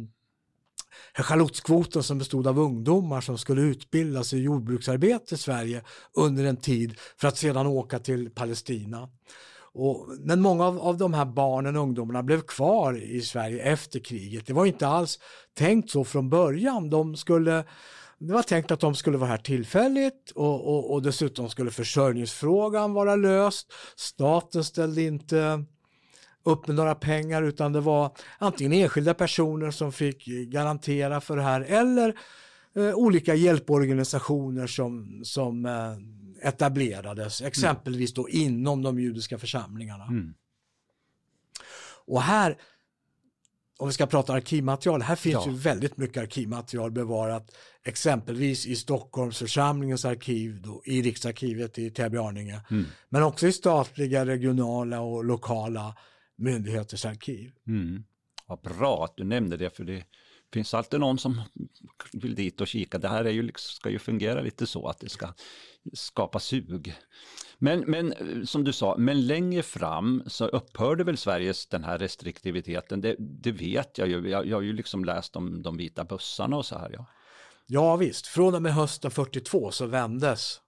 [1.14, 5.82] Charlottekvoten som bestod av ungdomar som skulle utbildas i jordbruksarbete i Sverige
[6.14, 9.08] under en tid för att sedan åka till Palestina.
[9.74, 14.00] Och, men många av, av de här barnen och ungdomarna blev kvar i Sverige efter
[14.00, 14.46] kriget.
[14.46, 15.18] Det var inte alls
[15.54, 16.90] tänkt så från början.
[16.90, 17.64] De skulle
[18.18, 22.92] det var tänkt att de skulle vara här tillfälligt och, och, och dessutom skulle försörjningsfrågan
[22.92, 23.72] vara löst.
[23.96, 25.64] Staten ställde inte
[26.44, 31.42] upp med några pengar utan det var antingen enskilda personer som fick garantera för det
[31.42, 32.14] här eller
[32.76, 40.04] eh, olika hjälporganisationer som, som eh, etablerades, exempelvis då inom de judiska församlingarna.
[40.04, 40.34] Mm.
[42.06, 42.56] Och här,
[43.78, 45.46] om vi ska prata arkivmaterial, här finns Ja.
[45.46, 47.50] ju väldigt mycket arkivmaterial bevarat,
[47.84, 52.84] exempelvis i Stockholmsförsamlingens arkiv, då, i Riksarkivet i Täby-Arninge, Mm.
[53.08, 55.96] men också i statliga, regionala och lokala
[56.36, 57.52] myndigheters arkiv.
[57.66, 58.04] Mm.
[58.46, 60.04] Vad bra att du nämnde det, för det
[60.52, 61.42] finns alltid någon som
[62.12, 62.98] vill dit och kika.
[62.98, 65.28] Det här är ju, liksom- ska ju fungera lite så att det ska
[65.92, 66.94] skapa sug.
[67.58, 71.98] Men, men eh, som du sa, men längre fram så upphörde väl Sveriges den här
[71.98, 73.00] restriktiviteten.
[73.00, 74.28] Det, det vet jag ju.
[74.28, 76.90] Jag, jag har ju liksom läst om de vita bussarna och så här.
[76.92, 77.06] Ja.
[77.66, 80.60] Ja visst, från och med hösten 42 så vändes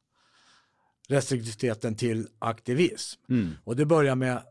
[1.09, 3.21] restriktiviteten till aktivism.
[3.29, 3.55] Mm.
[3.65, 4.43] Och det börjar med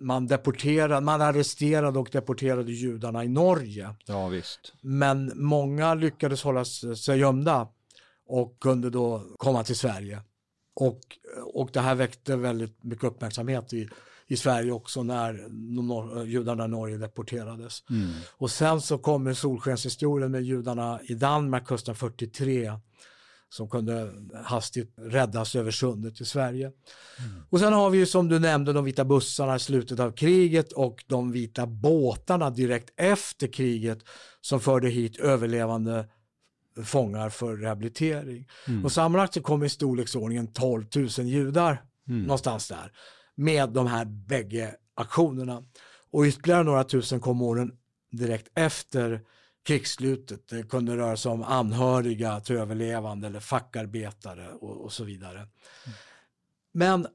[0.00, 3.94] man deporterade, man arresterade och deporterade judarna i Norge.
[4.06, 4.72] ja, visst.
[4.80, 7.68] Men många lyckades hålla sig gömda
[8.28, 10.20] och kunde då komma till Sverige.
[10.80, 11.00] Och,
[11.54, 13.88] och det här väckte väldigt mycket uppmärksamhet i,
[14.26, 15.48] i Sverige också när
[15.82, 17.82] nor- judarna i Norge deporterades.
[17.90, 18.10] Mm.
[18.36, 22.72] Och sen så kommer solskenshistorien med judarna i Danmark hösten 43
[23.48, 24.12] som kunde
[24.44, 26.72] hastigt räddas över sundet till Sverige.
[27.50, 30.72] Och sen har vi ju som du nämnde de vita bussarna i slutet av kriget
[30.72, 33.98] och de vita båtarna direkt efter kriget
[34.40, 36.08] som förde hit överlevande
[36.84, 38.48] fångar för rehabilitering.
[38.84, 42.92] Och sammanlagt så kom i storleksordningen 12 000 judar någonstans där
[43.34, 45.62] med de här bägge aktionerna.
[46.10, 47.72] Och ytterligare några tusen kom åren
[48.12, 49.20] direkt efter
[49.66, 50.48] krigsslutet.
[50.48, 55.48] Det kunde röra sig om anhöriga till överlevande eller fackarbetare och, och så vidare.
[56.74, 57.06] Men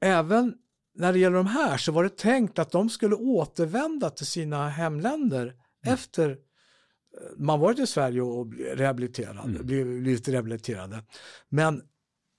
[0.00, 0.54] även
[0.94, 4.68] när det gäller de här så var det tänkt att de skulle återvända till sina
[4.68, 5.54] hemländer
[5.86, 6.36] efter eh,
[7.36, 11.04] man varit i Sverige och rehabiliterad, blivit blivit rehabiliterade.
[11.48, 11.82] Men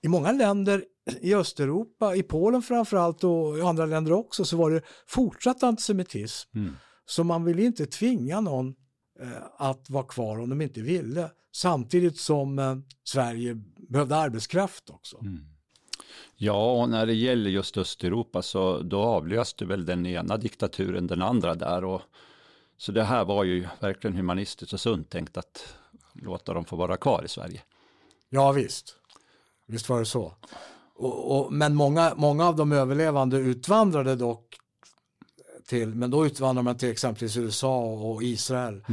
[0.04, 0.86] i många länder
[1.22, 6.58] i Östeuropa, i Polen framförallt och i andra länder också så var det fortsatt antisemitism.
[6.58, 6.74] Mm.
[7.06, 8.74] Så man ville inte tvinga någon eh,
[9.58, 11.30] att vara kvar om de inte ville.
[11.52, 15.18] Samtidigt som eh, Sverige behövde arbetskraft också.
[16.36, 21.22] Ja, och när det gäller just Östeuropa så då avlöste väl den ena diktaturen den
[21.22, 21.84] andra där.
[21.84, 22.02] Och,
[22.78, 25.76] så det här var ju verkligen humanistiskt och sunt tänkt att
[26.14, 27.62] låta dem få vara kvar i Sverige.
[28.30, 28.96] Ja visst,
[29.68, 30.34] visst var det så.
[30.96, 34.58] Och, och, men många, många av de överlevande utvandrade dock
[35.68, 38.86] till, men då utvandrade man till exempelvis USA och Israel.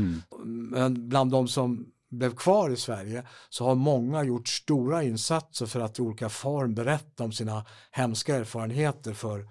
[0.45, 5.81] Men bland de som blev kvar i Sverige så har många gjort stora insatser för
[5.81, 9.49] att i olika form berätta om sina hemska erfarenheter för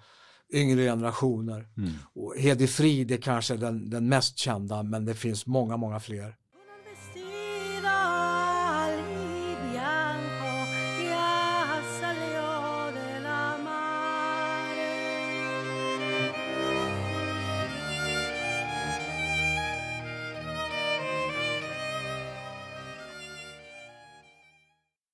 [0.52, 1.68] yngre generationer.
[2.14, 6.36] Och Hedi Frid är kanske den, den mest kända men det finns många, många fler.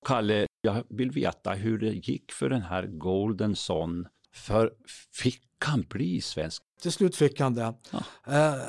[0.09, 4.07] Kalle, jag vill veta hur det gick för den här Golden Son.
[4.33, 4.73] För
[5.11, 6.63] fick han bli svensk?
[6.81, 7.73] Till slut fick han det.
[7.91, 8.03] Ja.
[8.27, 8.59] Eh,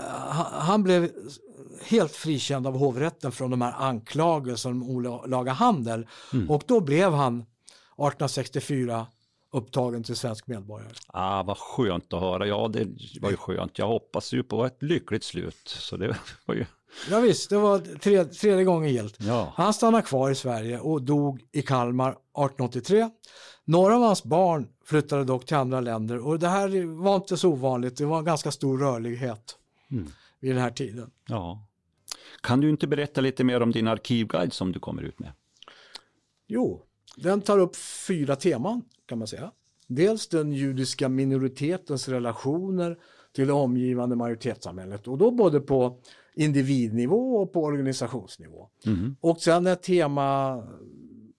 [0.53, 1.11] han, blev
[1.85, 6.07] helt frikänd av hovrätten från de här anklagelserna om olaga handel.
[6.49, 9.07] Och då blev han 1864
[9.53, 10.93] upptagen till svensk medborgare.
[11.07, 12.47] Ah, vad skönt att höra.
[12.47, 12.89] Ja, det
[13.21, 13.79] var ju skönt.
[13.79, 15.69] Jag hoppas ju på ett lyckligt slut.
[15.69, 16.17] Så det
[16.47, 16.67] var ju...
[17.11, 19.17] Ja, visst, det var tre, tredje gången gillt.
[19.21, 19.53] Ja.
[19.57, 23.11] Han stannade kvar i Sverige och dog i Kalmar 1883.
[23.65, 27.49] Några av hans barn flyttade dock till andra länder och det här var inte så
[27.49, 27.97] ovanligt.
[27.97, 29.57] Det var en ganska stor rörlighet
[30.41, 31.11] vid den här tiden.
[31.27, 31.67] ja.
[32.43, 35.33] Kan du inte berätta lite mer om din arkivguide som du kommer ut med?
[36.47, 36.83] Jo,
[37.17, 39.53] den tar upp fyra teman kan man säga.
[39.87, 42.99] Dels den judiska minoritetens relationer
[43.35, 46.01] till det omgivande majoritetssamhället och då både på
[46.35, 48.69] individnivå och på organisationsnivå.
[49.21, 50.63] Och sen ett tema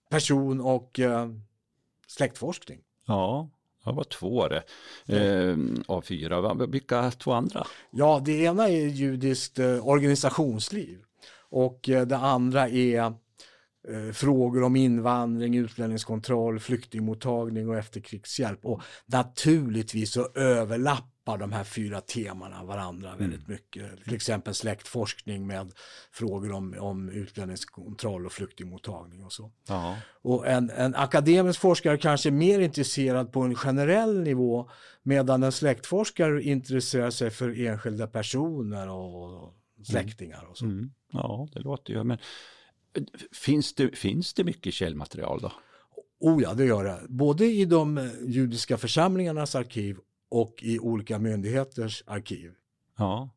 [0.09, 1.29] person och eh,
[2.07, 2.79] släktforskning.
[3.07, 3.49] Ja,
[3.85, 4.63] det var två det.
[5.07, 6.53] Eh, av fyra.
[6.53, 7.67] Vilka två andra?
[7.91, 10.99] Ja, det ena är judiskt eh, organisationsliv
[11.49, 13.13] och eh, det andra är
[14.13, 18.65] frågor om invandring, utlänningskontroll, flyktingmottagning och efterkrigshjälp.
[18.65, 24.03] Och naturligtvis så överlappar de här fyra temana varandra väldigt mycket.
[24.03, 25.71] Till exempel släktforskning med
[26.11, 29.51] frågor om, om utlänningskontroll och flyktingmottagning och så.
[29.67, 29.97] Ja.
[30.21, 34.69] Och en, en akademisk forskare kanske är mer intresserad på en generell nivå
[35.03, 39.53] medan en släktforskare intresserar sig för enskilda personer och
[39.83, 40.65] släktingar och så.
[40.65, 40.91] Mm.
[41.13, 42.03] Ja, det låter ju.
[42.03, 42.23] Men eh,
[43.31, 45.51] finns det, finns det mycket källmaterial då?
[46.19, 46.99] Oh ja, det gör det.
[47.09, 49.97] Både i de eh, judiska församlingarnas arkiv
[50.29, 52.51] och i olika myndigheters arkiv.
[52.97, 53.29] Ja.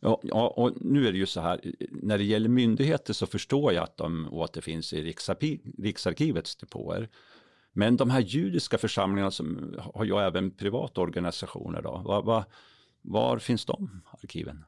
[0.00, 1.60] Ja, ja, och nu är det ju så här,
[1.90, 7.08] när det gäller myndigheter så förstår jag att de återfinns i Riksarkiv, Riksarkivets depåer.
[7.72, 12.44] Men de här judiska församlingarna som har ju även privata organisationer då, var, var,
[13.02, 14.64] var finns de arkiven?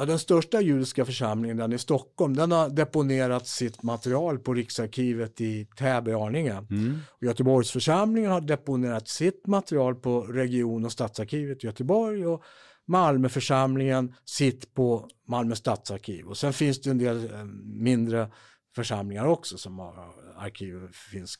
[0.00, 5.40] Ja, den största judiska församlingen, den i Stockholm, den har deponerat sitt material på Riksarkivet
[5.40, 6.66] i Täby-Arninge.
[6.70, 6.98] Mm.
[7.20, 12.42] Göteborgsförsamlingen har deponerat sitt material på region och stadsarkivet i Göteborg och
[12.86, 16.26] Malmöförsamlingen sitt på Malmö stadsarkiv.
[16.26, 18.30] Och sen finns det en del eh, mindre
[18.74, 19.94] församlingar också som har
[20.36, 21.36] arkiv finns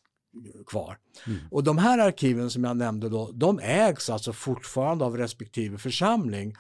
[0.67, 0.99] kvar.
[1.27, 1.39] Mm.
[1.51, 6.55] Och de här arkiven som jag nämnde då, de ägs alltså fortfarande av respektive församling.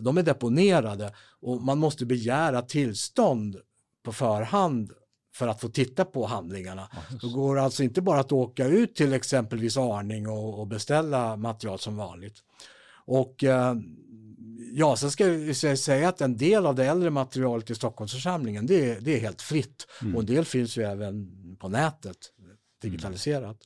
[0.00, 3.56] De är deponerade och man måste begära tillstånd
[4.02, 4.92] på förhand
[5.34, 6.88] för att få titta på handlingarna.
[7.22, 11.78] Det går alltså inte bara att åka ut till exempelvis Arning och, och beställa material
[11.78, 12.42] som vanligt.
[13.04, 13.74] Och eh,
[14.72, 15.26] ja, sen ska
[15.68, 19.20] jag säga att en del av det äldre materialet i Stockholmsförsamlingen det, är- det är
[19.20, 22.16] helt fritt och en del finns ju även på nätet
[22.82, 23.56] digitaliserat.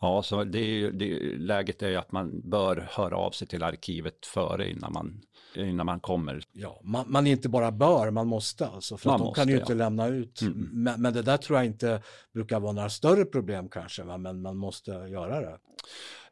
[0.00, 3.62] Ja, så det är, det, läget är ju att man bör höra av sig till
[3.62, 5.20] arkivet före innan man,
[5.54, 6.42] innan man kommer.
[6.52, 9.48] Ja, man, man inte bara bör, man måste alltså, för Man att de måste, kan
[9.48, 9.60] ju ja.
[9.60, 10.42] inte lämna ut.
[10.42, 10.68] Mm.
[10.72, 12.02] Men, men det där tror jag inte
[12.34, 14.18] brukar vara några större problem kanske, va?
[14.18, 15.58] men man måste göra det.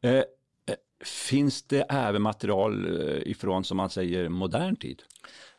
[0.00, 0.24] Eh, eh,
[1.04, 5.02] finns det även material eh, ifrån, som man säger, modern tid?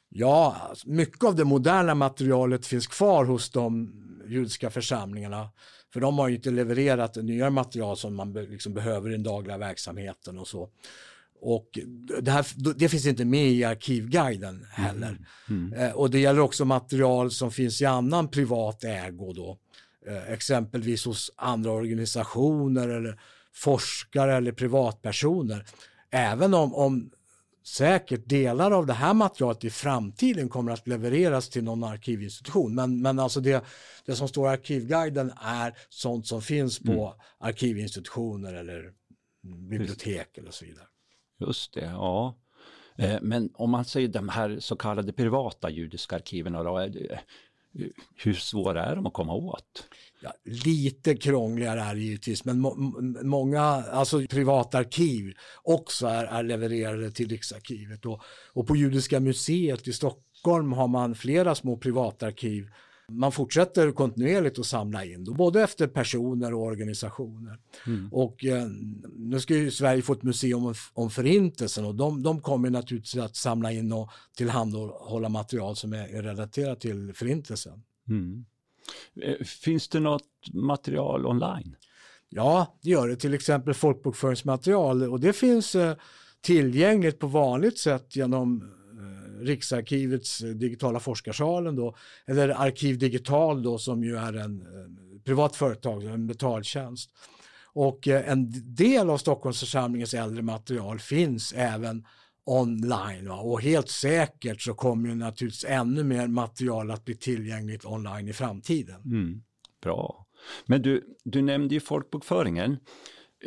[0.09, 0.55] Ja,
[0.85, 3.93] mycket av det moderna materialet finns kvar hos de
[4.27, 5.49] judiska församlingarna.
[5.93, 9.57] För de har ju inte levererat nya material som man liksom behöver i den dagliga
[9.57, 10.69] verksamheten och så.
[11.41, 11.79] Och
[12.21, 15.17] det, här, det finns inte med i arkivguiden heller.
[15.75, 19.57] Eh, och det gäller också material som finns i annan privat ägo då.
[20.07, 23.19] Eh, exempelvis hos andra organisationer eller
[23.53, 25.65] forskare eller privatpersoner.
[26.11, 27.11] Även om, om
[27.65, 32.75] säkert delar av det här materialet i framtiden kommer att levereras till någon arkivinstitution.
[32.75, 33.65] Men, men alltså det,
[34.05, 38.93] det som står i arkivguiden är sånt som finns på arkivinstitutioner eller
[39.69, 40.85] bibliotek eller så vidare.
[41.39, 42.35] Just det, ja.
[42.97, 47.19] Eh, men om man säger de här så kallade privata judiska arkiven, då, eh,
[48.15, 49.87] hur svåra är de att komma åt?
[50.21, 52.75] Ja, lite krångligare är det givetvis, men må,
[53.23, 55.33] många alltså privatarkiv
[55.63, 58.05] också är, är levererade till Riksarkivet.
[58.05, 58.21] Och,
[58.53, 62.69] och på Judiska museet i Stockholm har man flera små privatarkiv.
[63.11, 67.59] Man fortsätter kontinuerligt att samla in, då, både efter personer och organisationer.
[68.11, 68.67] Och eh,
[69.15, 73.35] nu ska ju Sverige få ett museum om, förintelsen och de, de kommer naturligtvis att
[73.35, 77.83] samla in och tillhandahålla material som är, är relaterat till förintelsen.
[78.09, 78.45] Mm.
[79.21, 81.75] Eh, Finns det något material online?
[82.29, 83.15] Ja, det gör det.
[83.15, 85.95] Till exempel folkbokföringsmaterial och det finns eh,
[86.41, 88.76] tillgängligt på vanligt sätt genom
[89.41, 94.63] Riksarkivets eh, digitala forskarsalen då, eller Arkiv Digital då som ju är en
[95.25, 97.11] privat företag, en betaltjänst.
[97.73, 102.05] Och eh, en del av Stockholmsförsamlingens äldre material finns även
[102.45, 103.35] online va?
[103.35, 108.33] och helt säkert så kommer ju naturligtvis ännu mer material att bli tillgängligt online i
[108.33, 109.01] framtiden.
[109.05, 109.43] Mm.
[109.83, 110.27] Bra.
[110.65, 112.77] Men du, du nämnde ju folkbokföringen.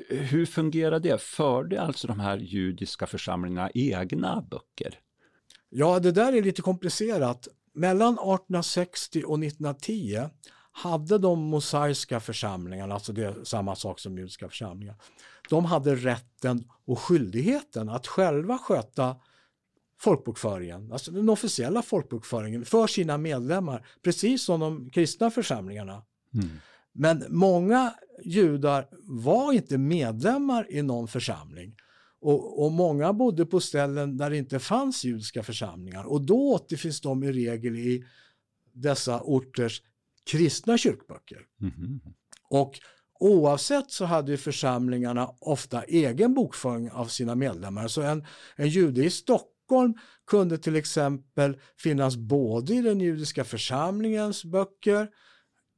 [0.08, 1.22] Hur fungerar det?
[1.22, 4.98] Förde alltså de här judiska församlingarna egna böcker?
[5.70, 7.48] Ja, det där är lite komplicerat.
[7.74, 10.28] Mellan 1860 och 1910
[10.72, 14.96] hade de mosaiska församlingarna, alltså det är samma sak som judiska församlingar,
[15.48, 19.16] de hade rätten och skyldigheten att själva sköta
[20.00, 26.02] folkbokföringen, alltså den officiella folkbokföringen för sina medlemmar, precis som de kristna församlingarna.
[26.92, 27.94] Men många
[28.24, 31.76] judar var inte medlemmar i någon församling.
[32.20, 36.04] Och, och många bodde på ställen där det inte fanns judiska församlingar.
[36.04, 38.04] Och då återfinns de i regel i
[38.72, 39.82] dessa orters
[40.24, 41.46] kristna kyrkböcker.
[41.58, 42.00] Mhm.
[42.48, 42.80] Och
[43.20, 47.88] oavsett så hade församlingarna ofta egen bokföring av sina medlemmar.
[47.88, 49.94] Så en, en jude i Stockholm
[50.26, 55.08] kunde till exempel finnas både i den judiska församlingens böcker,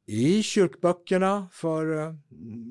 [0.06, 2.14] i kyrkböckerna för eh,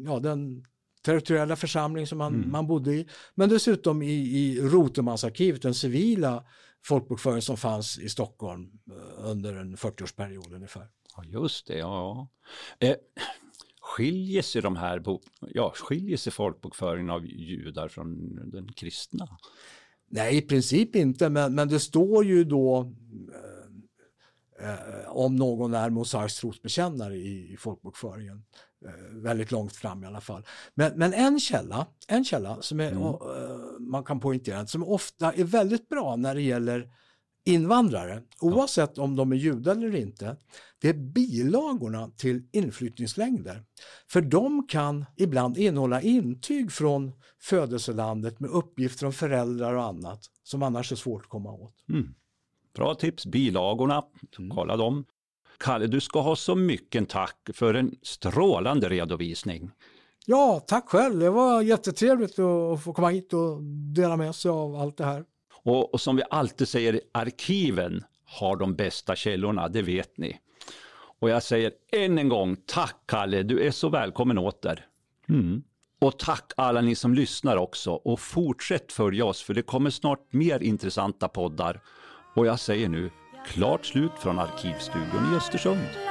[0.06, 0.66] ja, den
[1.02, 2.52] territoriella församling som man, Mm.
[2.52, 3.08] man bodde i.
[3.36, 5.26] Men dessutom i, i Rotemans
[5.62, 6.44] den civila
[6.86, 10.88] folkbokföring som fanns i Stockholm eh, under en 40-årsperiod ungefär.
[11.18, 11.78] Ja, just det.
[11.78, 12.28] Ja.
[12.80, 12.96] Eh,
[13.82, 15.04] skiljer sig de här,
[15.42, 19.28] ja, skiljer sig folkbokföringen av judar från den kristna?
[20.08, 22.94] Nej, i princip inte, men, men det står ju då
[24.60, 28.44] eh, eh, om någon är mosaisk trosbekännare i, i folkbokföringen.
[28.86, 30.46] Eh, väldigt långt fram i alla fall.
[30.74, 33.04] Men, men en källa, en källa som är, Mm.
[33.04, 33.16] eh,
[33.80, 36.90] man kan poängtera, som ofta är väldigt bra när det gäller
[37.46, 40.36] invandrare, oavsett om de är judar eller inte,
[40.82, 43.64] det är bilagorna till inflyttningslängder.
[44.08, 50.64] För de kan ibland innehålla intyg från födelselandet med uppgifter om föräldrar och annat som
[50.64, 51.76] annars är svårt att komma åt.
[51.90, 52.14] Mm.
[52.76, 54.04] Bra tips, bilagorna,
[54.54, 55.06] kolla dem.
[55.58, 59.72] Kalle, du ska ha så mycket tack för en strålande redovisning.
[60.26, 61.20] Ja, tack själv.
[61.20, 63.64] Det var jättetrevligt att få komma hit och
[63.96, 65.26] dela med sig av allt det här.
[65.64, 70.40] Och, och som vi alltid säger, arkiven har de bästa källorna, det vet ni.
[71.20, 74.86] Och jag säger än en gång, tack Kalle, du är så välkommen åter.
[75.30, 75.64] Mm.
[76.00, 80.34] Och tack alla ni som lyssnar också och fortsätt följa oss för det kommer snart
[80.34, 81.82] mer intressanta poddar.
[82.36, 83.10] Och jag säger nu,
[83.46, 86.11] klart slut från Arkivstudion i Östersund.